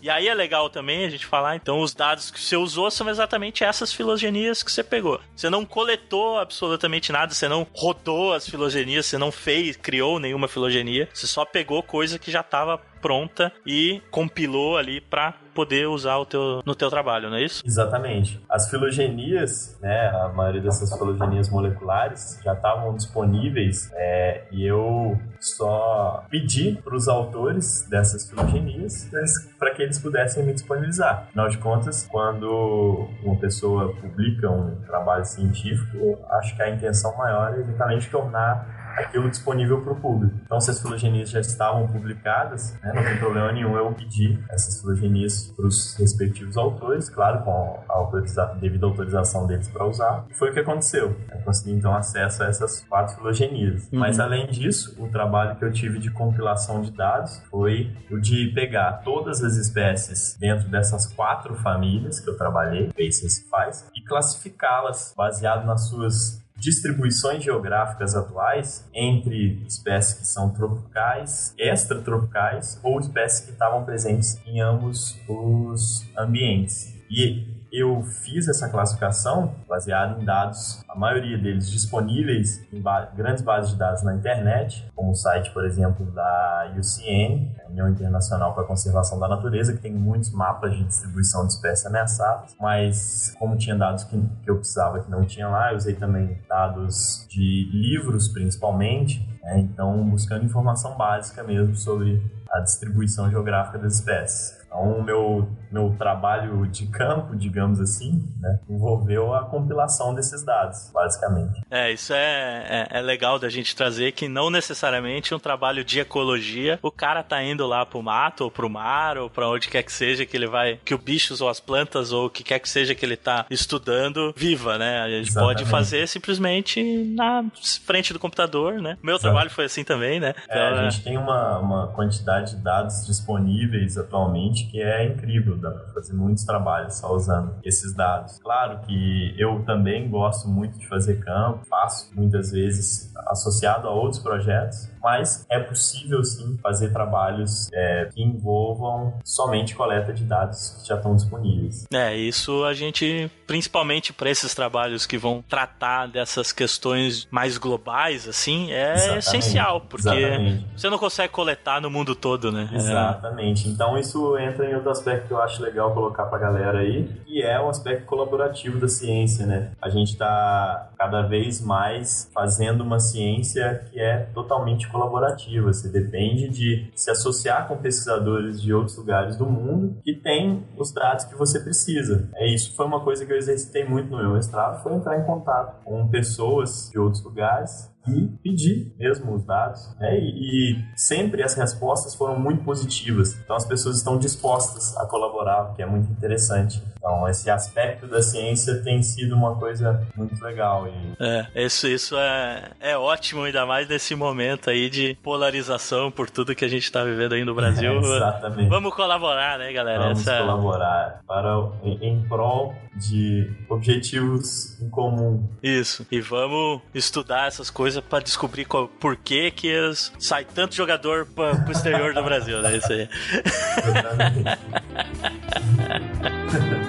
E 0.00 0.10
aí 0.10 0.28
é 0.28 0.34
legal 0.34 0.70
também 0.70 1.04
a 1.04 1.10
gente 1.10 1.26
falar, 1.26 1.56
então, 1.56 1.80
os 1.80 1.94
dados 1.94 2.30
que 2.30 2.40
você 2.40 2.56
usou 2.56 2.90
são 2.90 3.08
exatamente 3.08 3.64
essas 3.64 3.92
filogenias 3.92 4.62
que 4.62 4.70
você 4.70 4.82
pegou. 4.82 5.20
Você 5.34 5.50
não 5.50 5.64
coletou 5.64 6.38
absolutamente 6.38 7.12
nada, 7.12 7.32
você 7.32 7.48
não 7.48 7.66
rodou 7.72 8.32
as 8.32 8.48
filogenias, 8.48 9.06
você 9.06 9.18
não 9.18 9.30
fez, 9.30 9.76
criou 9.76 10.18
nenhuma 10.18 10.48
filogenia, 10.48 11.08
você 11.12 11.26
só 11.26 11.44
pegou 11.44 11.82
coisa 11.82 12.18
que 12.18 12.30
já 12.30 12.40
estava 12.40 12.78
pronta 13.00 13.52
e 13.66 14.02
compilou 14.10 14.76
ali 14.76 15.00
para 15.00 15.34
poder 15.58 15.88
usar 15.88 16.16
o 16.18 16.24
teu, 16.24 16.62
no 16.64 16.72
teu 16.72 16.88
trabalho, 16.88 17.28
não 17.28 17.36
é 17.36 17.42
isso? 17.42 17.64
Exatamente. 17.66 18.40
As 18.48 18.70
filogenias, 18.70 19.76
né, 19.82 20.08
a 20.10 20.28
maioria 20.28 20.60
dessas 20.60 20.96
filogenias 20.96 21.50
moleculares 21.50 22.38
já 22.44 22.52
estavam 22.52 22.94
disponíveis 22.94 23.90
é, 23.94 24.44
e 24.52 24.64
eu 24.64 25.18
só 25.40 26.24
pedi 26.30 26.78
para 26.84 26.94
os 26.94 27.08
autores 27.08 27.84
dessas 27.90 28.30
filogenias 28.30 29.10
para 29.58 29.74
que 29.74 29.82
eles 29.82 29.98
pudessem 29.98 30.44
me 30.44 30.52
disponibilizar. 30.52 31.24
Afinal 31.28 31.48
de 31.48 31.58
contas, 31.58 32.06
quando 32.08 33.08
uma 33.24 33.34
pessoa 33.34 33.92
publica 33.96 34.48
um 34.48 34.76
trabalho 34.86 35.24
científico, 35.24 36.20
acho 36.30 36.54
que 36.54 36.62
a 36.62 36.70
intenção 36.70 37.16
maior 37.16 37.52
é 37.54 37.58
exatamente 37.58 38.08
tornar 38.08 38.77
aquilo 39.04 39.30
disponível 39.30 39.80
para 39.82 39.92
o 39.92 39.96
público. 39.96 40.34
Então, 40.44 40.60
se 40.60 40.70
as 40.70 40.80
filogenias 40.80 41.30
já 41.30 41.40
estavam 41.40 41.86
publicadas, 41.86 42.78
né, 42.82 42.92
não 42.94 43.02
tem 43.02 43.18
problema 43.18 43.52
nenhum 43.52 43.76
eu 43.76 43.92
pedir 43.92 44.38
essas 44.50 44.80
filogenias 44.80 45.52
para 45.56 45.66
os 45.66 45.96
respectivos 45.96 46.56
autores, 46.56 47.08
claro, 47.08 47.42
com 47.42 47.80
a 47.88 47.92
autoriza 47.94 48.46
devida 48.60 48.86
autorização 48.86 49.46
deles 49.46 49.68
para 49.68 49.86
usar. 49.86 50.26
E 50.30 50.34
foi 50.34 50.50
o 50.50 50.52
que 50.52 50.60
aconteceu. 50.60 51.16
Eu 51.30 51.38
consegui, 51.42 51.72
então, 51.72 51.94
acesso 51.94 52.42
a 52.42 52.46
essas 52.46 52.80
quatro 52.88 53.16
filogenias. 53.16 53.88
Uhum. 53.92 53.98
Mas, 53.98 54.18
além 54.18 54.46
disso, 54.46 54.96
o 54.98 55.08
trabalho 55.08 55.56
que 55.56 55.64
eu 55.64 55.72
tive 55.72 55.98
de 55.98 56.10
compilação 56.10 56.80
de 56.80 56.90
dados 56.90 57.42
foi 57.50 57.92
o 58.10 58.18
de 58.18 58.48
pegar 58.54 59.00
todas 59.04 59.42
as 59.42 59.56
espécies 59.56 60.36
dentro 60.38 60.68
dessas 60.68 61.06
quatro 61.06 61.54
famílias 61.56 62.20
que 62.20 62.28
eu 62.28 62.36
trabalhei, 62.36 62.90
Basis 62.98 63.46
faz, 63.50 63.88
e 63.94 64.02
classificá-las 64.02 65.14
baseado 65.16 65.66
nas 65.66 65.88
suas 65.88 66.42
distribuições 66.58 67.42
geográficas 67.42 68.14
atuais 68.14 68.88
entre 68.92 69.62
espécies 69.66 70.14
que 70.18 70.26
são 70.26 70.50
tropicais, 70.50 71.54
extratropicais 71.56 72.78
ou 72.82 72.98
espécies 73.00 73.40
que 73.40 73.52
estavam 73.52 73.84
presentes 73.84 74.40
em 74.46 74.60
ambos 74.60 75.16
os 75.28 76.04
ambientes. 76.16 76.94
E 77.10 77.57
eu 77.72 78.02
fiz 78.02 78.48
essa 78.48 78.68
classificação 78.68 79.54
baseada 79.68 80.20
em 80.20 80.24
dados, 80.24 80.82
a 80.88 80.96
maioria 80.96 81.38
deles 81.38 81.70
disponíveis 81.70 82.66
em 82.72 82.80
ba 82.80 83.06
grandes 83.16 83.42
bases 83.42 83.72
de 83.72 83.76
dados 83.76 84.02
na 84.02 84.14
internet, 84.14 84.90
como 84.94 85.12
o 85.12 85.14
site, 85.14 85.50
por 85.52 85.64
exemplo, 85.64 86.06
da 86.06 86.72
UCN, 86.76 87.54
União 87.68 87.88
Internacional 87.88 88.54
para 88.54 88.64
a 88.64 88.66
Conservação 88.66 89.18
da 89.18 89.28
Natureza, 89.28 89.72
que 89.72 89.80
tem 89.80 89.92
muitos 89.92 90.30
mapas 90.30 90.74
de 90.74 90.84
distribuição 90.84 91.46
de 91.46 91.52
espécies 91.52 91.86
ameaçadas, 91.86 92.56
mas 92.60 93.34
como 93.38 93.56
tinha 93.56 93.76
dados 93.76 94.04
que, 94.04 94.18
que 94.42 94.50
eu 94.50 94.56
precisava 94.56 95.00
que 95.00 95.10
não 95.10 95.24
tinha 95.24 95.48
lá, 95.48 95.72
eu 95.72 95.76
usei 95.76 95.94
também 95.94 96.40
dados 96.48 97.26
de 97.28 97.68
livros, 97.72 98.28
principalmente, 98.28 99.26
né? 99.42 99.58
então 99.58 100.02
buscando 100.08 100.44
informação 100.44 100.96
básica 100.96 101.42
mesmo 101.42 101.74
sobre 101.74 102.22
a 102.50 102.60
distribuição 102.60 103.30
geográfica 103.30 103.78
das 103.78 103.94
espécies. 103.94 104.57
Então, 104.68 104.98
o 104.98 105.02
meu, 105.02 105.48
meu 105.72 105.94
trabalho 105.98 106.66
de 106.66 106.86
campo, 106.86 107.34
digamos 107.34 107.80
assim, 107.80 108.22
né, 108.38 108.60
envolveu 108.68 109.34
a 109.34 109.46
compilação 109.46 110.14
desses 110.14 110.44
dados, 110.44 110.90
basicamente. 110.92 111.62
É, 111.70 111.90
isso 111.90 112.12
é, 112.12 112.86
é, 112.92 112.98
é, 112.98 113.00
legal 113.00 113.38
da 113.38 113.48
gente 113.48 113.74
trazer 113.74 114.12
que 114.12 114.28
não 114.28 114.50
necessariamente 114.50 115.34
um 115.34 115.38
trabalho 115.38 115.82
de 115.82 116.00
ecologia, 116.00 116.78
o 116.82 116.90
cara 116.90 117.22
tá 117.22 117.42
indo 117.42 117.66
lá 117.66 117.84
pro 117.86 118.02
mato, 118.02 118.44
ou 118.44 118.50
pro 118.50 118.68
mar, 118.68 119.16
ou 119.16 119.30
pra 119.30 119.48
onde 119.48 119.68
quer 119.68 119.82
que 119.82 119.92
seja 119.92 120.26
que 120.26 120.36
ele 120.36 120.46
vai, 120.46 120.78
que 120.84 120.94
o 120.94 120.98
bichos 120.98 121.40
ou 121.40 121.48
as 121.48 121.60
plantas, 121.60 122.12
ou 122.12 122.26
o 122.26 122.30
que 122.30 122.44
quer 122.44 122.58
que 122.58 122.68
seja 122.68 122.94
que 122.94 123.04
ele 123.04 123.16
tá 123.16 123.46
estudando, 123.50 124.34
viva, 124.36 124.76
né? 124.76 125.00
A 125.00 125.08
gente 125.08 125.30
Exatamente. 125.30 125.58
pode 125.58 125.70
fazer 125.70 126.06
simplesmente 126.06 126.82
na 127.14 127.44
frente 127.86 128.12
do 128.12 128.18
computador, 128.18 128.74
né? 128.74 128.98
Meu 129.02 129.18
trabalho 129.18 129.50
foi 129.50 129.64
assim 129.64 129.82
também, 129.82 130.20
né? 130.20 130.34
Então, 130.44 130.56
é, 130.56 130.78
a 130.78 130.82
é 130.82 130.90
gente 130.90 131.02
tem 131.02 131.16
uma, 131.16 131.58
uma 131.58 131.86
quantidade 131.88 132.56
de 132.56 132.62
dados 132.62 133.06
disponíveis 133.06 133.96
atualmente 133.96 134.57
que 134.66 134.80
é 134.80 135.06
incrível, 135.06 135.56
dá 135.56 135.70
para 135.70 135.86
fazer 135.94 136.12
muitos 136.12 136.44
trabalhos 136.44 136.94
só 136.94 137.14
usando 137.14 137.54
esses 137.64 137.94
dados. 137.94 138.38
Claro 138.38 138.80
que 138.86 139.34
eu 139.38 139.62
também 139.64 140.08
gosto 140.08 140.48
muito 140.48 140.78
de 140.78 140.86
fazer 140.86 141.20
campo, 141.24 141.66
faço 141.66 142.10
muitas 142.14 142.52
vezes 142.52 143.12
associado 143.28 143.88
a 143.88 143.90
outros 143.90 144.22
projetos, 144.22 144.90
mas 145.02 145.46
é 145.48 145.58
possível 145.58 146.22
sim 146.24 146.58
fazer 146.62 146.92
trabalhos 146.92 147.68
é, 147.72 148.06
que 148.12 148.22
envolvam 148.22 149.18
somente 149.24 149.74
coleta 149.74 150.12
de 150.12 150.24
dados 150.24 150.78
que 150.80 150.88
já 150.88 150.96
estão 150.96 151.14
disponíveis. 151.14 151.86
É, 151.92 152.16
isso 152.16 152.64
a 152.64 152.74
gente, 152.74 153.30
principalmente 153.46 154.12
para 154.12 154.30
esses 154.30 154.54
trabalhos 154.54 155.06
que 155.06 155.16
vão 155.16 155.42
tratar 155.48 156.06
dessas 156.06 156.52
questões 156.52 157.26
mais 157.30 157.58
globais, 157.58 158.28
assim, 158.28 158.72
é 158.72 158.94
Exatamente. 158.94 159.18
essencial, 159.18 159.80
porque 159.82 160.08
Exatamente. 160.08 160.66
você 160.76 160.90
não 160.90 160.98
consegue 160.98 161.32
coletar 161.32 161.80
no 161.80 161.90
mundo 161.90 162.14
todo, 162.14 162.50
né? 162.50 162.68
Exatamente. 162.72 163.68
Então 163.68 163.96
isso 163.98 164.36
entra 164.48 164.66
em 164.66 164.74
outro 164.74 164.90
aspecto 164.90 165.28
que 165.28 165.32
eu 165.32 165.40
acho 165.40 165.62
legal 165.62 165.92
colocar 165.92 166.26
para 166.26 166.38
a 166.38 166.40
galera 166.40 166.78
aí, 166.78 167.08
que 167.26 167.42
é 167.42 167.60
o 167.60 167.68
aspecto 167.68 168.06
colaborativo 168.06 168.78
da 168.78 168.88
ciência, 168.88 169.46
né? 169.46 169.72
A 169.80 169.88
gente 169.88 170.12
está 170.12 170.90
cada 170.98 171.22
vez 171.22 171.60
mais 171.60 172.30
fazendo 172.32 172.82
uma 172.82 172.98
ciência 172.98 173.84
que 173.90 174.00
é 174.00 174.28
totalmente 174.34 174.88
colaborativa. 174.88 175.72
Você 175.72 175.88
depende 175.88 176.48
de 176.48 176.90
se 176.94 177.10
associar 177.10 177.68
com 177.68 177.76
pesquisadores 177.76 178.60
de 178.60 178.72
outros 178.72 178.96
lugares 178.96 179.36
do 179.36 179.46
mundo 179.46 179.96
que 180.02 180.14
têm 180.14 180.64
os 180.76 180.92
dados 180.92 181.24
que 181.24 181.34
você 181.34 181.60
precisa. 181.60 182.28
É 182.34 182.46
isso 182.46 182.74
foi 182.74 182.86
uma 182.86 183.00
coisa 183.00 183.24
que 183.24 183.32
eu 183.32 183.36
exercitei 183.36 183.84
muito 183.84 184.10
no 184.10 184.18
meu 184.18 184.32
mestrado, 184.32 184.82
foi 184.82 184.94
entrar 184.94 185.18
em 185.18 185.24
contato 185.24 185.82
com 185.84 186.08
pessoas 186.08 186.88
de 186.90 186.98
outros 186.98 187.22
lugares 187.22 187.90
e 188.16 188.28
pedir 188.42 188.94
mesmo 188.98 189.34
os 189.34 189.44
dados. 189.44 189.94
Né? 189.98 190.18
E, 190.18 190.72
e, 190.72 190.84
sempre 190.96 191.42
as 191.42 191.54
respostas 191.54 192.14
foram 192.14 192.38
muito 192.38 192.64
positivas. 192.64 193.36
Então 193.42 193.56
as 193.56 193.64
pessoas 193.64 193.96
estão 193.98 194.18
dispostas 194.18 194.96
a 194.96 195.06
colaborar, 195.06 195.70
o 195.70 195.74
que 195.74 195.82
é 195.82 195.86
muito 195.86 196.10
interessante. 196.10 196.82
Então 197.08 197.26
esse 197.26 197.48
aspecto 197.48 198.06
da 198.06 198.20
ciência 198.20 198.82
tem 198.82 199.02
sido 199.02 199.34
uma 199.34 199.56
coisa 199.56 200.06
muito 200.14 200.44
legal. 200.44 200.86
E... 200.86 200.92
É, 201.18 201.64
isso, 201.64 201.88
isso 201.88 202.14
é, 202.18 202.70
é 202.78 202.98
ótimo, 202.98 203.44
ainda 203.44 203.64
mais 203.64 203.88
nesse 203.88 204.14
momento 204.14 204.68
aí 204.68 204.90
de 204.90 205.16
polarização 205.22 206.10
por 206.10 206.28
tudo 206.28 206.54
que 206.54 206.66
a 206.66 206.68
gente 206.68 206.84
está 206.84 207.02
vivendo 207.02 207.32
aí 207.32 207.44
no 207.44 207.54
Brasil. 207.54 207.78
É, 208.08 208.16
exatamente. 208.16 208.68
Vamos 208.68 208.94
colaborar, 208.94 209.58
né, 209.58 209.72
galera? 209.72 210.04
Vamos 210.04 210.20
Essa... 210.20 210.38
colaborar 210.38 211.20
para, 211.26 211.70
em, 211.82 212.08
em 212.08 212.22
prol 212.28 212.74
de 212.94 213.50
objetivos 213.68 214.80
em 214.80 214.90
comum. 214.90 215.48
Isso. 215.62 216.06
E 216.10 216.20
vamos 216.20 216.80
estudar 216.94 217.46
essas 217.46 217.70
coisas 217.70 218.02
para 218.02 218.22
descobrir 218.22 218.64
qual, 218.64 218.88
por 218.88 219.16
que 219.16 219.50
que 219.50 219.72
sai 220.18 220.44
tanto 220.44 220.74
jogador 220.74 221.26
para 221.26 221.64
o 221.66 221.70
exterior 221.70 222.12
do 222.12 222.22
Brasil, 222.22 222.60
né? 222.60 222.76
Isso 222.76 222.92
aí. 222.92 223.08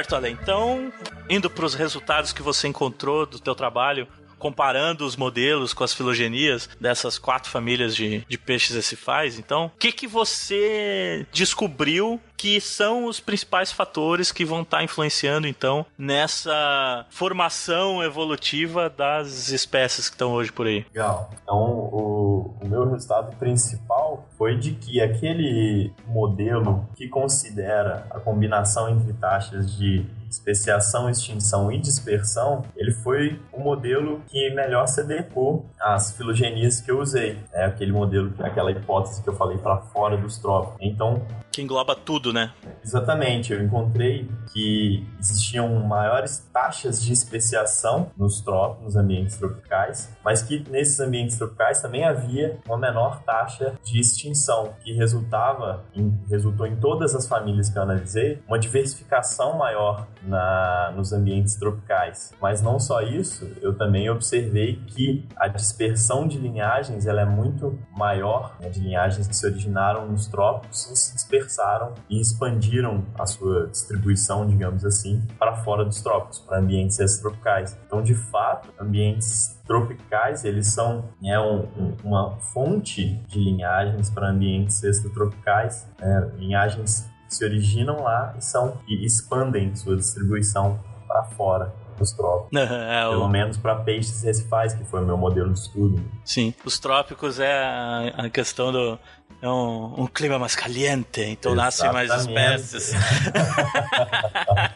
Certo, 0.03 0.17
Ale. 0.17 0.31
Então, 0.31 0.93
indo 1.31 1.49
para 1.49 1.65
os 1.65 1.75
resultados 1.75 2.33
que 2.33 2.43
você 2.43 2.67
encontrou 2.67 3.25
do 3.25 3.38
teu 3.38 3.55
trabalho, 3.55 4.09
comparando 4.42 5.07
os 5.07 5.14
modelos 5.14 5.72
com 5.72 5.85
as 5.85 5.94
filogenias 5.94 6.68
dessas 6.81 7.16
quatro 7.16 7.48
famílias 7.48 7.94
de, 7.94 8.26
de 8.28 8.37
peixes 8.37 8.74
ecifais. 8.74 9.38
Então, 9.38 9.66
o 9.66 9.78
que, 9.78 9.92
que 9.92 10.09
você 10.09 11.24
descobriu 11.31 12.20
que 12.37 12.61
são 12.61 13.05
os 13.05 13.20
principais 13.20 13.70
fatores 13.70 14.33
que 14.33 14.44
vão 14.44 14.62
estar 14.62 14.78
tá 14.78 14.83
influenciando, 14.83 15.46
então, 15.46 15.87
nessa 15.96 17.07
formação 17.09 18.02
evolutiva 18.02 18.90
das 18.90 19.48
espécies 19.50 20.09
que 20.09 20.16
estão 20.16 20.33
hoje 20.33 20.50
por 20.50 20.66
aí? 20.66 20.85
Legal. 20.92 21.31
Então, 21.40 21.57
o, 21.57 22.57
o 22.61 22.66
meu 22.66 22.90
resultado 22.90 23.37
principal 23.37 24.26
foi 24.37 24.57
de 24.57 24.72
que 24.72 25.00
aquele 25.00 25.92
modelo 26.05 26.88
que 26.96 27.07
considera 27.07 28.09
a 28.11 28.18
combinação 28.18 28.90
entre 28.90 29.12
taxas 29.12 29.76
de 29.76 30.05
especiação, 30.33 31.09
extinção 31.09 31.71
e 31.71 31.79
dispersão, 31.79 32.64
ele 32.77 32.92
foi 32.92 33.40
o 33.53 33.61
modelo 33.61 34.21
que 34.29 34.51
melhor 34.51 34.87
se 34.87 35.01
adequou 35.01 35.66
às 35.81 36.16
filogenias 36.16 36.81
que 36.81 36.90
eu 36.90 37.01
usei. 37.01 37.38
É 37.53 37.64
aquele 37.64 37.92
modelo, 37.92 38.33
aquela 38.40 38.71
hipótese 38.71 39.23
que 39.23 39.29
eu 39.29 39.37
falei 39.37 39.59
para 39.59 39.79
fora 39.79 40.16
dos 40.16 40.38
trópicos. 40.38 40.79
Então, 40.81 41.23
que 41.53 41.61
engloba 41.61 41.95
tudo, 41.95 42.33
né? 42.33 42.51
Exatamente. 42.83 43.53
Eu 43.53 43.62
encontrei 43.62 44.29
que 44.53 45.07
existiam 45.21 45.68
maiores 45.81 46.49
taxas 46.53 47.03
de 47.03 47.12
especiação 47.12 48.11
nos 48.16 48.40
trópicos, 48.40 48.85
nos 48.85 48.97
ambientes 48.97 49.37
tropicais, 49.37 50.11
mas 50.25 50.42
que 50.42 50.64
nesses 50.71 50.99
ambientes 50.99 51.37
tropicais 51.37 51.83
também 51.83 52.05
havia 52.05 52.59
uma 52.66 52.79
menor 52.79 53.23
taxa 53.23 53.75
de 53.85 54.01
extinção, 54.01 54.73
que 54.83 54.95
resultava 54.95 55.85
em, 55.95 56.18
resultou 56.29 56.66
em 56.66 56.77
todas 56.77 57.14
as 57.14 57.29
famílias 57.29 57.68
que 57.68 57.77
eu 57.77 57.83
analisei 57.83 58.42
uma 58.49 58.59
diversificação 58.59 59.59
maior 59.59 60.07
na, 60.27 60.93
nos 60.97 61.13
ambientes 61.13 61.57
tropicais. 61.57 62.33
Mas 62.41 62.63
não 62.63 62.79
só 62.79 63.01
isso, 63.01 63.51
eu 63.61 63.75
também 63.75 64.09
observei 64.11 64.77
que 64.87 65.27
a 65.37 65.49
dispersão 65.49 66.27
de 66.27 66.39
linhagens 66.39 67.07
ela 67.07 67.23
é 67.23 67.27
muito 67.27 67.79
maior, 67.97 68.57
né, 68.61 68.69
de 68.69 68.81
linhagens 68.81 69.27
que 69.27 69.35
se 69.35 69.47
originaram 69.47 70.09
nos 70.09 70.27
trópicos 70.27 70.91
e 70.91 70.97
se 70.97 71.15
dispersaram 71.15 71.95
e 72.09 72.21
expandiram 72.21 73.05
a 73.19 73.27
sua 73.27 73.67
distribuição, 73.67 74.47
digamos 74.47 74.85
assim, 74.85 75.23
para 75.39 75.57
fora 75.57 75.85
dos 75.85 76.01
trópicos, 76.01 76.39
para 76.41 76.59
ambientes 76.59 76.99
extropicais. 76.99 77.79
Então, 77.87 78.03
de 78.03 78.15
fato, 78.15 78.69
ambientes 78.81 79.61
tropicais, 79.67 80.45
eles 80.45 80.69
são 80.69 81.05
né, 81.21 81.39
um, 81.39 81.61
um, 81.77 81.97
uma 82.05 82.37
fonte 82.53 83.15
de 83.29 83.39
linhagens 83.39 84.11
para 84.11 84.29
ambientes 84.29 84.83
extratropicais, 84.83 85.87
né, 86.01 86.31
linhagens 86.37 87.12
se 87.35 87.45
originam 87.45 88.03
lá 88.03 88.35
e 88.38 88.42
são 88.42 88.79
e 88.87 89.05
expandem 89.05 89.75
sua 89.75 89.97
distribuição 89.97 90.79
para 91.07 91.25
fora 91.25 91.75
dos 91.99 92.12
trópicos. 92.12 92.51
é, 92.59 93.03
Pelo 93.09 93.25
o... 93.25 93.29
menos 93.29 93.57
para 93.57 93.77
peixes 93.77 94.23
recifais, 94.23 94.75
que 94.75 94.85
foi 94.85 95.03
o 95.03 95.07
meu 95.07 95.16
modelo 95.16 95.53
de 95.53 95.59
estudo. 95.59 96.03
Sim, 96.25 96.55
os 96.64 96.79
trópicos 96.79 97.38
é 97.38 97.53
a, 97.53 98.25
a 98.25 98.31
questão 98.31 98.73
do 98.73 98.99
é 99.40 99.49
um, 99.49 100.03
um, 100.03 100.07
clima 100.07 100.38
mais 100.38 100.55
caliente, 100.55 101.21
então 101.21 101.53
nascem 101.53 101.92
mais 101.92 102.11
espécies. 102.12 102.92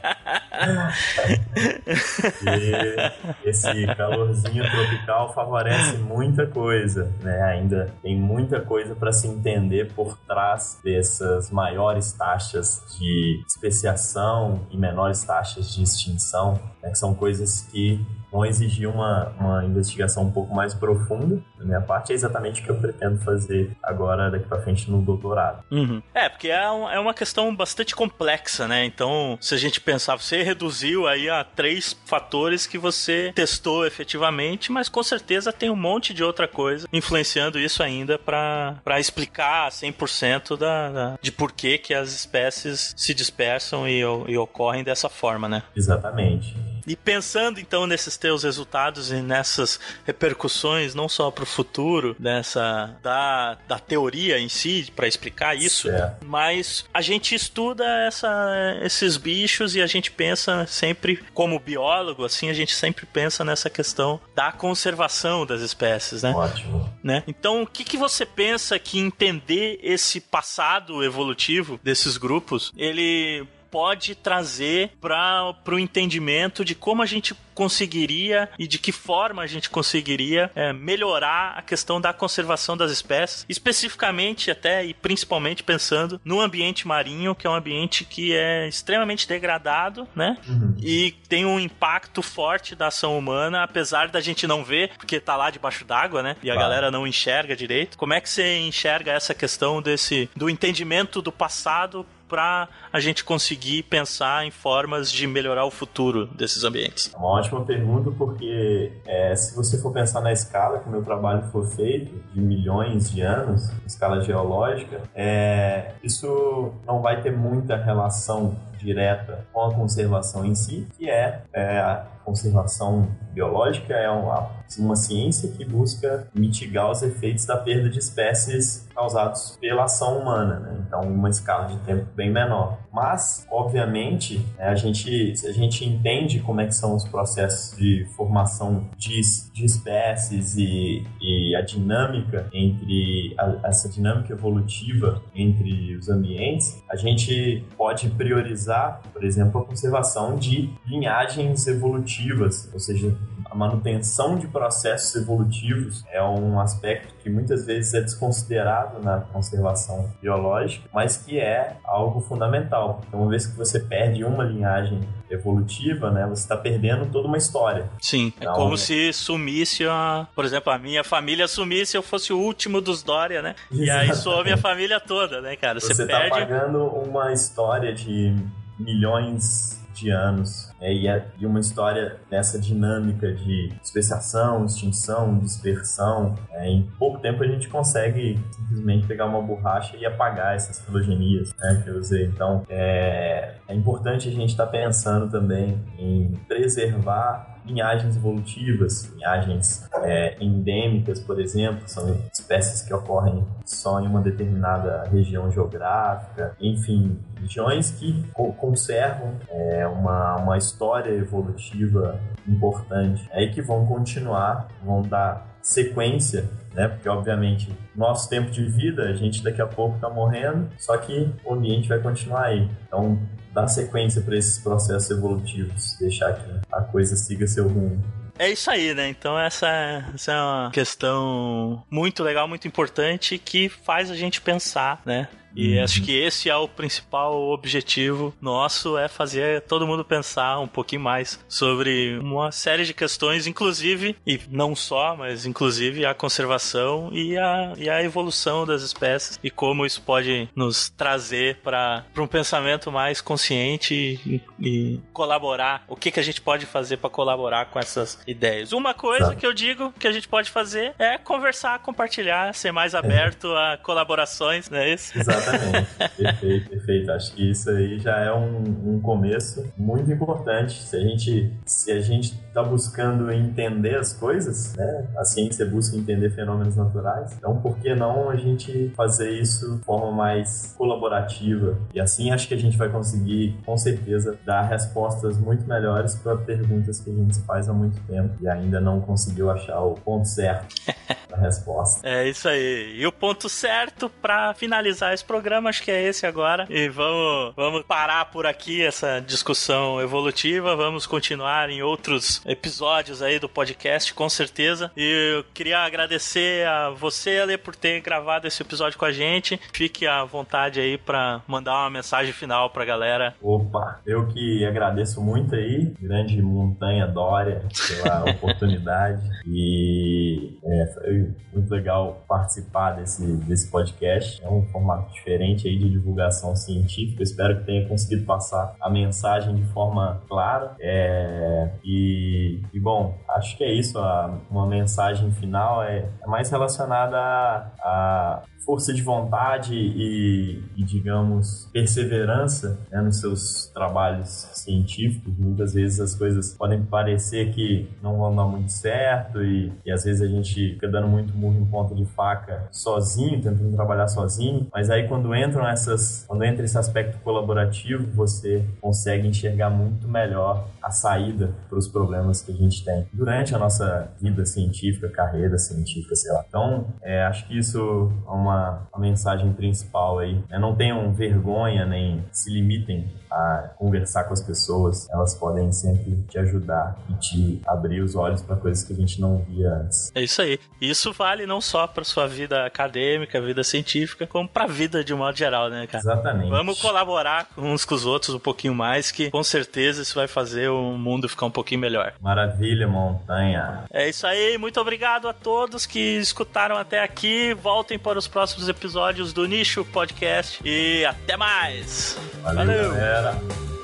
e 3.44 3.48
esse 3.48 3.86
calorzinho 3.96 4.64
tropical 4.70 5.32
favorece 5.32 5.96
muita 5.98 6.46
coisa, 6.46 7.12
né? 7.22 7.42
Ainda 7.42 7.92
tem 8.02 8.16
muita 8.16 8.60
coisa 8.60 8.94
para 8.94 9.12
se 9.12 9.26
entender 9.28 9.92
por 9.94 10.18
trás 10.26 10.78
dessas 10.82 11.50
maiores 11.50 12.12
taxas 12.12 12.82
de 12.98 13.42
especiação 13.46 14.66
e 14.70 14.76
menores 14.76 15.24
taxas 15.24 15.74
de 15.74 15.82
extinção, 15.82 16.60
né? 16.82 16.90
que 16.90 16.98
são 16.98 17.14
coisas 17.14 17.62
que 17.70 18.04
vão 18.36 18.44
exigir 18.44 18.86
uma, 18.86 19.32
uma 19.40 19.64
investigação 19.64 20.24
um 20.24 20.30
pouco 20.30 20.54
mais 20.54 20.74
profunda 20.74 21.40
da 21.58 21.64
minha 21.64 21.80
parte. 21.80 22.12
É 22.12 22.14
exatamente 22.14 22.60
o 22.60 22.64
que 22.64 22.70
eu 22.70 22.76
pretendo 22.76 23.18
fazer 23.20 23.74
agora, 23.82 24.30
daqui 24.30 24.46
para 24.46 24.60
frente, 24.60 24.90
no 24.90 25.00
doutorado. 25.00 25.64
Uhum. 25.70 26.02
É, 26.12 26.28
porque 26.28 26.48
é, 26.48 26.70
um, 26.70 26.90
é 26.90 27.00
uma 27.00 27.14
questão 27.14 27.54
bastante 27.54 27.96
complexa, 27.96 28.68
né? 28.68 28.84
Então, 28.84 29.38
se 29.40 29.54
a 29.54 29.58
gente 29.58 29.80
pensar, 29.80 30.16
você 30.16 30.42
reduziu 30.42 31.06
aí 31.06 31.30
a 31.30 31.42
três 31.42 31.96
fatores 32.04 32.66
que 32.66 32.76
você 32.76 33.32
testou 33.34 33.86
efetivamente, 33.86 34.70
mas 34.70 34.90
com 34.90 35.02
certeza 35.02 35.50
tem 35.52 35.70
um 35.70 35.76
monte 35.76 36.12
de 36.12 36.22
outra 36.22 36.46
coisa 36.46 36.86
influenciando 36.92 37.58
isso 37.58 37.82
ainda 37.82 38.18
para 38.18 39.00
explicar 39.00 39.70
100% 39.70 40.58
da, 40.58 40.90
da, 40.90 41.18
de 41.22 41.32
por 41.32 41.52
que, 41.52 41.78
que 41.78 41.94
as 41.94 42.12
espécies 42.12 42.92
se 42.96 43.14
dispersam 43.14 43.88
e, 43.88 44.00
e 44.00 44.36
ocorrem 44.36 44.84
dessa 44.84 45.08
forma, 45.08 45.48
né? 45.48 45.62
Exatamente. 45.74 46.54
E 46.86 46.94
pensando 46.94 47.60
então 47.60 47.86
nesses 47.86 48.16
teus 48.16 48.44
resultados 48.44 49.10
e 49.10 49.16
nessas 49.16 49.80
repercussões, 50.04 50.94
não 50.94 51.08
só 51.08 51.30
para 51.30 51.44
o 51.44 51.46
futuro 51.46 52.14
dessa 52.18 52.96
da, 53.02 53.58
da 53.66 53.78
teoria 53.78 54.38
em 54.38 54.48
si 54.48 54.90
para 54.94 55.08
explicar 55.08 55.56
isso, 55.56 55.88
certo. 55.88 56.24
mas 56.24 56.84
a 56.92 57.00
gente 57.00 57.34
estuda 57.34 57.84
essa, 58.06 58.78
esses 58.82 59.16
bichos 59.16 59.74
e 59.74 59.82
a 59.82 59.86
gente 59.86 60.10
pensa 60.10 60.66
sempre 60.66 61.22
como 61.34 61.58
biólogo, 61.58 62.24
assim 62.24 62.48
a 62.48 62.54
gente 62.54 62.74
sempre 62.74 63.06
pensa 63.06 63.44
nessa 63.44 63.68
questão 63.68 64.20
da 64.34 64.52
conservação 64.52 65.44
das 65.44 65.60
espécies, 65.60 66.22
né? 66.22 66.32
Ótimo. 66.32 66.88
Né? 67.02 67.22
Então, 67.26 67.62
o 67.62 67.66
que, 67.66 67.84
que 67.84 67.96
você 67.96 68.26
pensa 68.26 68.78
que 68.78 68.98
entender 68.98 69.78
esse 69.82 70.20
passado 70.20 71.04
evolutivo 71.04 71.78
desses 71.82 72.16
grupos, 72.16 72.72
ele 72.76 73.46
pode 73.70 74.14
trazer 74.14 74.92
para 75.00 75.54
o 75.68 75.78
entendimento 75.78 76.64
de 76.64 76.74
como 76.74 77.02
a 77.02 77.06
gente 77.06 77.34
conseguiria 77.56 78.50
e 78.58 78.68
de 78.68 78.78
que 78.78 78.92
forma 78.92 79.42
a 79.42 79.46
gente 79.46 79.70
conseguiria 79.70 80.50
é, 80.54 80.74
melhorar 80.74 81.54
a 81.56 81.62
questão 81.62 81.98
da 81.98 82.12
conservação 82.12 82.76
das 82.76 82.90
espécies, 82.90 83.46
especificamente 83.48 84.50
até 84.50 84.84
e 84.84 84.92
principalmente 84.92 85.62
pensando 85.62 86.20
no 86.22 86.40
ambiente 86.40 86.86
marinho, 86.86 87.34
que 87.34 87.46
é 87.46 87.50
um 87.50 87.54
ambiente 87.54 88.04
que 88.04 88.34
é 88.34 88.68
extremamente 88.68 89.26
degradado, 89.26 90.06
né? 90.14 90.36
Uhum. 90.46 90.76
E 90.78 91.12
tem 91.28 91.46
um 91.46 91.58
impacto 91.58 92.20
forte 92.20 92.74
da 92.74 92.88
ação 92.88 93.16
humana, 93.16 93.62
apesar 93.62 94.08
da 94.08 94.20
gente 94.20 94.46
não 94.46 94.62
ver, 94.62 94.90
porque 94.98 95.18
tá 95.18 95.34
lá 95.34 95.48
debaixo 95.48 95.84
d'água, 95.84 96.22
né? 96.22 96.36
E 96.42 96.50
a 96.50 96.54
claro. 96.54 96.68
galera 96.68 96.90
não 96.90 97.06
enxerga 97.06 97.56
direito. 97.56 97.96
Como 97.96 98.12
é 98.12 98.20
que 98.20 98.28
você 98.28 98.58
enxerga 98.58 99.12
essa 99.12 99.34
questão 99.34 99.80
desse 99.80 100.28
do 100.36 100.50
entendimento 100.50 101.22
do 101.22 101.32
passado 101.32 102.04
para 102.28 102.68
a 102.92 103.00
gente 103.00 103.24
conseguir 103.24 103.82
pensar 103.84 104.46
em 104.46 104.50
formas 104.50 105.10
de 105.10 105.26
melhorar 105.26 105.64
o 105.64 105.70
futuro 105.70 106.26
desses 106.26 106.64
ambientes? 106.64 107.10
É 107.14 107.16
uma 107.16 107.28
ótima 107.28 107.64
pergunta, 107.64 108.10
porque 108.10 108.92
é, 109.06 109.34
se 109.34 109.54
você 109.54 109.78
for 109.80 109.92
pensar 109.92 110.20
na 110.20 110.32
escala 110.32 110.78
que 110.78 110.88
o 110.88 110.90
meu 110.90 111.02
trabalho 111.02 111.42
foi 111.52 111.66
feito, 111.66 112.14
de 112.32 112.40
milhões 112.40 113.10
de 113.10 113.20
anos, 113.20 113.70
escala 113.86 114.20
geológica, 114.20 115.02
é, 115.14 115.92
isso 116.02 116.72
não 116.86 117.00
vai 117.00 117.22
ter 117.22 117.32
muita 117.32 117.76
relação 117.76 118.56
direta 118.86 119.44
com 119.52 119.64
a 119.64 119.74
conservação 119.74 120.44
em 120.44 120.54
si, 120.54 120.86
que 120.96 121.10
é, 121.10 121.42
é 121.52 121.78
a 121.80 122.06
conservação 122.24 123.08
biológica 123.32 123.94
é 123.94 124.10
uma, 124.10 124.50
uma 124.78 124.96
ciência 124.96 125.50
que 125.50 125.64
busca 125.64 126.26
mitigar 126.34 126.90
os 126.90 127.02
efeitos 127.02 127.44
da 127.46 127.56
perda 127.56 127.88
de 127.88 127.98
espécies 127.98 128.88
causados 128.94 129.56
pela 129.60 129.84
ação 129.84 130.18
humana, 130.18 130.58
né? 130.58 130.84
então 130.86 131.02
uma 131.02 131.28
escala 131.30 131.66
de 131.66 131.76
tempo 131.78 132.06
bem 132.16 132.30
menor. 132.30 132.78
Mas, 132.96 133.46
obviamente, 133.50 134.38
né, 134.56 134.68
a 134.68 134.74
gente, 134.74 135.36
se 135.36 135.46
a 135.46 135.52
gente 135.52 135.84
entende 135.84 136.40
como 136.40 136.62
é 136.62 136.66
que 136.66 136.74
são 136.74 136.96
os 136.96 137.06
processos 137.06 137.76
de 137.76 138.06
formação 138.16 138.88
de, 138.96 139.20
de 139.52 139.66
espécies 139.66 140.56
e, 140.56 141.04
e 141.20 141.54
a 141.54 141.60
dinâmica 141.60 142.48
entre 142.54 143.34
a, 143.36 143.68
essa 143.68 143.86
dinâmica 143.86 144.32
evolutiva 144.32 145.22
entre 145.34 145.94
os 145.94 146.08
ambientes, 146.08 146.82
a 146.88 146.96
gente 146.96 147.62
pode 147.76 148.08
priorizar, 148.08 149.02
por 149.12 149.24
exemplo, 149.24 149.60
a 149.60 149.64
conservação 149.66 150.38
de 150.38 150.70
linhagens 150.86 151.66
evolutivas, 151.66 152.70
ou 152.72 152.80
seja, 152.80 153.14
a 153.56 153.58
manutenção 153.58 154.36
de 154.36 154.46
processos 154.46 155.16
evolutivos 155.16 156.04
é 156.12 156.22
um 156.22 156.60
aspecto 156.60 157.14
que 157.22 157.30
muitas 157.30 157.64
vezes 157.64 157.94
é 157.94 158.02
desconsiderado 158.02 159.02
na 159.02 159.20
conservação 159.20 160.12
biológica, 160.20 160.86
mas 160.92 161.16
que 161.16 161.40
é 161.40 161.78
algo 161.82 162.20
fundamental. 162.20 163.00
Então, 163.08 163.20
uma 163.20 163.30
vez 163.30 163.46
que 163.46 163.56
você 163.56 163.80
perde 163.80 164.22
uma 164.24 164.44
linhagem 164.44 165.00
evolutiva, 165.30 166.10
né, 166.10 166.26
você 166.26 166.42
está 166.42 166.56
perdendo 166.56 167.06
toda 167.10 167.26
uma 167.26 167.38
história. 167.38 167.88
Sim, 167.98 168.26
é 168.36 168.42
então, 168.42 168.52
é 168.52 168.56
como 168.56 168.76
se 168.76 169.12
sumisse, 169.12 169.86
a, 169.86 170.28
por 170.34 170.44
exemplo, 170.44 170.70
a 170.70 170.78
minha 170.78 171.02
família 171.02 171.48
sumisse, 171.48 171.96
eu 171.96 172.02
fosse 172.02 172.32
o 172.32 172.38
último 172.38 172.82
dos 172.82 173.02
Dória, 173.02 173.40
né? 173.40 173.54
Exatamente. 173.72 173.86
E 173.86 173.90
aí 173.90 174.14
soa 174.14 174.42
a 174.42 174.44
minha 174.44 174.58
família 174.58 175.00
toda, 175.00 175.40
né, 175.40 175.56
cara? 175.56 175.80
Você, 175.80 175.94
você 175.94 176.06
tá 176.06 176.18
perde... 176.18 176.30
pagando 176.30 176.84
uma 176.84 177.32
história 177.32 177.92
de 177.94 178.36
milhões 178.78 179.80
de 179.96 180.10
anos 180.10 180.70
é, 180.80 180.92
e, 180.92 181.08
é, 181.08 181.26
e 181.38 181.46
uma 181.46 181.58
história 181.58 182.16
dessa 182.30 182.58
dinâmica 182.58 183.32
de 183.32 183.72
especiação, 183.82 184.64
extinção, 184.64 185.38
dispersão. 185.38 186.34
É, 186.52 186.68
em 186.68 186.82
pouco 186.98 187.18
tempo 187.18 187.42
a 187.42 187.46
gente 187.46 187.68
consegue 187.68 188.38
simplesmente 188.52 189.06
pegar 189.06 189.26
uma 189.26 189.40
borracha 189.40 189.96
e 189.96 190.04
apagar 190.04 190.54
essas 190.54 190.80
filogenias 190.80 191.54
né, 191.58 191.80
que 191.82 191.90
eu 191.90 191.98
usei. 191.98 192.26
Então 192.26 192.62
é, 192.68 193.54
é 193.66 193.74
importante 193.74 194.28
a 194.28 194.32
gente 194.32 194.50
estar 194.50 194.66
tá 194.66 194.72
pensando 194.72 195.30
também 195.30 195.80
em 195.98 196.32
preservar 196.46 197.55
linhagens 197.66 198.16
evolutivas, 198.16 199.12
linhagens 199.14 199.88
é, 200.02 200.36
endêmicas, 200.40 201.20
por 201.20 201.40
exemplo, 201.40 201.82
são 201.86 202.16
espécies 202.32 202.82
que 202.82 202.94
ocorrem 202.94 203.44
só 203.64 204.00
em 204.00 204.06
uma 204.06 204.20
determinada 204.20 205.04
região 205.10 205.50
geográfica, 205.50 206.56
enfim, 206.60 207.18
regiões 207.40 207.90
que 207.90 208.24
conservam 208.56 209.34
é, 209.48 209.86
uma, 209.86 210.36
uma 210.36 210.56
história 210.56 211.10
evolutiva 211.10 212.20
importante, 212.46 213.28
aí 213.32 213.50
que 213.50 213.60
vão 213.60 213.84
continuar, 213.86 214.68
vão 214.84 215.02
dar 215.02 215.55
sequência 215.66 216.48
né? 216.76 216.88
Porque, 216.88 217.08
obviamente, 217.08 217.70
nosso 217.94 218.28
tempo 218.28 218.50
de 218.50 218.62
vida, 218.66 219.04
a 219.04 219.14
gente 219.14 219.42
daqui 219.42 219.62
a 219.62 219.66
pouco 219.66 219.96
está 219.96 220.10
morrendo, 220.10 220.68
só 220.78 220.96
que 220.98 221.26
o 221.42 221.54
ambiente 221.54 221.88
vai 221.88 221.98
continuar 221.98 222.44
aí. 222.44 222.68
Então, 222.86 223.18
dar 223.50 223.66
sequência 223.66 224.20
para 224.20 224.36
esses 224.36 224.58
processos 224.58 225.10
evolutivos, 225.10 225.96
deixar 225.98 226.34
que 226.34 226.60
a 226.70 226.82
coisa 226.82 227.16
siga 227.16 227.46
seu 227.46 227.66
rumo. 227.66 228.04
É 228.38 228.50
isso 228.50 228.70
aí, 228.70 228.92
né? 228.92 229.08
Então 229.08 229.38
essa, 229.38 229.66
essa 230.14 230.32
é 230.32 230.36
uma 230.38 230.70
questão 230.70 231.82
muito 231.90 232.22
legal, 232.22 232.46
muito 232.46 232.68
importante 232.68 233.38
que 233.38 233.70
faz 233.70 234.10
a 234.10 234.14
gente 234.14 234.42
pensar, 234.42 235.00
né? 235.06 235.26
E 235.56 235.78
uhum. 235.78 235.84
acho 235.84 236.02
que 236.02 236.12
esse 236.12 236.50
é 236.50 236.56
o 236.56 236.68
principal 236.68 237.34
objetivo 237.48 238.34
nosso, 238.40 238.98
é 238.98 239.08
fazer 239.08 239.62
todo 239.62 239.86
mundo 239.86 240.04
pensar 240.04 240.60
um 240.60 240.68
pouquinho 240.68 241.00
mais 241.00 241.40
sobre 241.48 242.18
uma 242.18 242.52
série 242.52 242.84
de 242.84 242.92
questões, 242.92 243.46
inclusive, 243.46 244.16
e 244.26 244.38
não 244.50 244.76
só, 244.76 245.16
mas 245.16 245.46
inclusive 245.46 246.04
a 246.04 246.14
conservação 246.14 247.10
e 247.12 247.38
a, 247.38 247.72
e 247.76 247.88
a 247.88 248.02
evolução 248.02 248.66
das 248.66 248.82
espécies 248.82 249.38
e 249.42 249.50
como 249.50 249.86
isso 249.86 250.02
pode 250.02 250.48
nos 250.54 250.90
trazer 250.90 251.56
para 251.62 252.04
um 252.18 252.26
pensamento 252.26 252.92
mais 252.92 253.20
consciente 253.20 254.20
e, 254.26 254.40
e, 254.60 255.00
colaborar. 255.12 255.84
O 255.88 255.96
que, 255.96 256.10
que 256.10 256.20
a 256.20 256.22
gente 256.22 256.40
pode 256.40 256.66
fazer 256.66 256.98
para 256.98 257.08
colaborar 257.08 257.66
com 257.66 257.78
essas 257.78 258.18
ideias? 258.26 258.72
Uma 258.72 258.92
coisa 258.92 259.30
tá. 259.30 259.34
que 259.34 259.46
eu 259.46 259.54
digo 259.54 259.92
que 259.98 260.06
a 260.06 260.12
gente 260.12 260.28
pode 260.28 260.50
fazer 260.50 260.94
é 260.98 261.16
conversar, 261.16 261.78
compartilhar, 261.78 262.54
ser 262.54 262.72
mais 262.72 262.94
aberto 262.94 263.48
é. 263.56 263.74
a 263.74 263.76
colaborações, 263.78 264.68
não 264.68 264.78
é 264.78 264.92
isso? 264.92 265.18
Exato. 265.18 265.45
Exatamente. 265.46 266.16
perfeito, 266.16 266.70
perfeito. 266.70 267.12
Acho 267.12 267.34
que 267.34 267.50
isso 267.50 267.70
aí 267.70 267.98
já 267.98 268.18
é 268.18 268.32
um, 268.32 268.94
um 268.94 269.00
começo 269.00 269.64
muito 269.76 270.10
importante. 270.10 270.82
Se 270.82 270.96
a 270.96 271.00
gente 271.00 271.52
se 271.64 271.92
a 271.92 272.00
gente 272.00 272.34
está 272.48 272.62
buscando 272.62 273.30
entender 273.30 273.96
as 273.96 274.12
coisas, 274.12 274.74
né? 274.74 275.06
A 275.16 275.24
ciência 275.24 275.66
busca 275.66 275.96
entender 275.96 276.30
fenômenos 276.30 276.76
naturais. 276.76 277.34
Então, 277.36 277.60
por 277.60 277.76
que 277.78 277.94
não 277.94 278.30
a 278.30 278.36
gente 278.36 278.90
fazer 278.96 279.30
isso 279.30 279.76
de 279.76 279.84
forma 279.84 280.10
mais 280.10 280.74
colaborativa? 280.76 281.78
E 281.94 282.00
assim 282.00 282.30
acho 282.30 282.48
que 282.48 282.54
a 282.54 282.58
gente 282.58 282.76
vai 282.76 282.88
conseguir, 282.88 283.56
com 283.64 283.76
certeza, 283.76 284.38
dar 284.44 284.62
respostas 284.62 285.38
muito 285.38 285.66
melhores 285.66 286.14
para 286.14 286.36
perguntas 286.36 287.00
que 287.00 287.10
a 287.10 287.14
gente 287.14 287.38
faz 287.40 287.68
há 287.68 287.72
muito 287.72 288.00
tempo 288.06 288.34
e 288.40 288.48
ainda 288.48 288.80
não 288.80 289.00
conseguiu 289.00 289.50
achar 289.50 289.80
o 289.80 289.94
ponto 289.94 290.26
certo 290.26 290.66
da 291.28 291.36
resposta. 291.36 292.06
É 292.08 292.28
isso 292.28 292.48
aí. 292.48 292.96
E 292.96 293.06
o 293.06 293.12
ponto 293.12 293.48
certo 293.48 294.10
para 294.20 294.54
finalizar 294.54 295.12
esse 295.12 295.24
programa, 295.24 295.68
acho 295.68 295.82
que 295.82 295.90
é 295.90 296.02
esse 296.02 296.26
agora. 296.26 296.66
E 296.68 296.88
vamos, 296.88 297.54
vamos 297.54 297.82
parar 297.82 298.26
por 298.26 298.46
aqui 298.46 298.84
essa 298.84 299.20
discussão 299.20 300.00
evolutiva. 300.00 300.76
Vamos 300.76 301.06
continuar 301.06 301.70
em 301.70 301.82
outros 301.82 302.42
episódios 302.46 303.22
aí 303.22 303.38
do 303.38 303.48
podcast, 303.48 304.12
com 304.14 304.28
certeza. 304.28 304.90
E 304.96 305.36
eu 305.36 305.44
queria 305.54 305.78
agradecer 305.80 306.66
a 306.66 306.90
você, 306.90 307.38
Ale, 307.38 307.58
por 307.58 307.74
ter 307.74 308.00
gravado 308.00 308.46
esse 308.46 308.62
episódio 308.62 308.98
com 308.98 309.04
a 309.04 309.12
gente. 309.12 309.60
Fique 309.72 310.06
à 310.06 310.24
vontade 310.24 310.80
aí 310.80 310.98
para 310.98 311.42
mandar 311.46 311.74
uma 311.82 311.90
mensagem 311.90 312.32
final 312.32 312.70
pra 312.70 312.84
galera. 312.84 313.34
Opa, 313.40 314.00
eu 314.06 314.26
que 314.28 314.64
agradeço 314.64 315.20
muito 315.20 315.54
aí, 315.54 315.92
grande 316.00 316.40
montanha 316.42 317.06
Dória, 317.06 317.62
pela 317.88 318.24
oportunidade. 318.30 319.22
E 319.46 320.58
é, 320.64 320.86
foi 321.00 321.34
muito 321.52 321.70
legal 321.70 322.24
participar 322.28 322.92
desse, 322.92 323.24
desse 323.38 323.70
podcast. 323.70 324.42
É 324.42 324.48
um 324.48 324.62
formato 324.66 325.12
diferente 325.12 325.68
aí 325.68 325.78
de 325.78 325.90
divulgação 325.90 326.54
científica. 326.56 327.22
espero 327.22 327.58
que 327.58 327.64
tenha 327.64 327.86
conseguido 327.88 328.24
passar 328.24 328.74
a 328.80 328.90
mensagem 328.90 329.54
de 329.54 329.64
forma 329.66 330.22
clara. 330.28 330.74
É, 330.80 331.70
e, 331.84 332.60
e, 332.72 332.80
bom, 332.80 333.16
acho 333.28 333.56
que 333.56 333.64
é 333.64 333.72
isso. 333.72 333.98
A, 333.98 334.38
uma 334.50 334.66
mensagem 334.66 335.30
final 335.32 335.82
é, 335.82 336.08
é 336.22 336.26
mais 336.26 336.50
relacionada 336.50 337.16
a, 337.16 337.72
a 337.82 338.42
força 338.66 338.92
de 338.92 339.00
vontade 339.00 339.74
e, 339.74 340.60
e 340.76 340.84
digamos, 340.84 341.70
perseverança 341.72 342.80
né, 342.90 343.00
nos 343.00 343.20
seus 343.20 343.70
trabalhos 343.72 344.28
científicos. 344.54 345.32
Muitas 345.38 345.74
vezes 345.74 346.00
as 346.00 346.14
coisas 346.14 346.52
podem 346.54 346.82
parecer 346.82 347.52
que 347.52 347.88
não 348.02 348.18
vão 348.18 348.34
dar 348.34 348.44
muito 348.44 348.72
certo 348.72 349.42
e, 349.42 349.72
e 349.84 349.92
às 349.92 350.02
vezes 350.02 350.20
a 350.20 350.26
gente 350.26 350.76
fica 350.86 350.88
dando 350.88 351.08
muito 351.08 351.36
murro 351.36 351.58
em 351.58 351.64
ponta 351.64 351.94
de 351.94 352.04
faca 352.04 352.68
sozinho, 352.70 353.42
tentando 353.42 353.74
trabalhar 353.74 354.08
sozinho, 354.08 354.66
mas 354.72 354.88
aí 354.88 355.08
quando 355.08 355.34
entram 355.34 355.66
essas, 355.66 356.24
quando 356.26 356.44
entra 356.44 356.64
esse 356.64 356.78
aspecto 356.78 357.18
colaborativo, 357.18 358.06
você 358.14 358.64
consegue 358.80 359.26
enxergar 359.26 359.70
muito 359.70 360.08
melhor 360.08 360.68
a 360.82 360.90
saída 360.90 361.50
para 361.68 361.78
os 361.78 361.88
problemas 361.88 362.40
que 362.40 362.52
a 362.52 362.54
gente 362.54 362.84
tem 362.84 363.06
durante 363.12 363.54
a 363.54 363.58
nossa 363.58 364.08
vida 364.20 364.44
científica, 364.46 365.08
carreira 365.08 365.58
científica, 365.58 366.14
sei 366.14 366.32
lá. 366.32 366.44
Então, 366.48 366.86
é, 367.02 367.24
acho 367.24 367.46
que 367.46 367.58
isso 367.58 368.12
é 368.26 368.30
uma 368.30 368.86
a 368.92 368.98
mensagem 368.98 369.52
principal 369.52 370.18
aí. 370.18 370.34
Né? 370.48 370.58
Não 370.58 370.74
tenham 370.74 371.12
vergonha 371.12 371.84
nem 371.84 372.24
se 372.30 372.50
limitem 372.50 373.08
a 373.30 373.70
conversar 373.76 374.24
com 374.24 374.32
as 374.32 374.40
pessoas, 374.40 375.08
elas 375.10 375.34
podem 375.34 375.72
sempre 375.72 376.24
te 376.28 376.38
ajudar 376.38 376.96
e 377.10 377.14
te 377.14 377.62
abrir 377.66 378.00
os 378.00 378.14
olhos 378.14 378.40
para 378.40 378.56
coisas 378.56 378.84
que 378.84 378.92
a 378.92 378.96
gente 378.96 379.20
não 379.20 379.38
via 379.38 379.74
antes. 379.74 380.10
É 380.14 380.22
isso 380.22 380.40
aí. 380.40 380.58
Isso 380.80 381.12
vale 381.12 381.46
não 381.46 381.60
só 381.60 381.86
para 381.86 382.04
sua 382.04 382.26
vida 382.26 382.66
acadêmica, 382.66 383.40
vida 383.40 383.64
científica, 383.64 384.26
como 384.26 384.48
para 384.48 384.64
a 384.64 384.68
vida 384.68 385.02
de 385.02 385.14
um 385.14 385.18
modo 385.18 385.36
geral, 385.36 385.68
né, 385.68 385.86
cara? 385.86 386.02
Exatamente. 386.02 386.50
Vamos 386.50 386.80
colaborar 386.80 387.48
uns 387.56 387.84
com 387.84 387.94
os 387.94 388.04
outros 388.04 388.34
um 388.34 388.38
pouquinho 388.38 388.74
mais, 388.74 389.10
que 389.10 389.30
com 389.30 389.42
certeza 389.42 390.02
isso 390.02 390.14
vai 390.14 390.26
fazer 390.26 390.68
o 390.68 390.92
mundo 390.92 391.28
ficar 391.28 391.46
um 391.46 391.50
pouquinho 391.50 391.80
melhor. 391.80 392.12
Maravilha, 392.20 392.86
montanha. 392.86 393.84
É 393.90 394.08
isso 394.08 394.26
aí. 394.26 394.58
Muito 394.58 394.80
obrigado 394.80 395.28
a 395.28 395.32
todos 395.32 395.86
que 395.86 396.18
escutaram 396.18 396.76
até 396.76 397.02
aqui. 397.02 397.54
Voltem 397.54 397.98
para 397.98 398.18
os 398.18 398.28
próximos 398.28 398.68
episódios 398.68 399.32
do 399.32 399.46
Nicho 399.46 399.84
Podcast 399.84 400.60
e 400.64 401.04
até 401.04 401.36
mais. 401.36 402.18
Valeu. 402.42 402.66
Valeu. 402.66 402.90
Galera. 402.90 403.75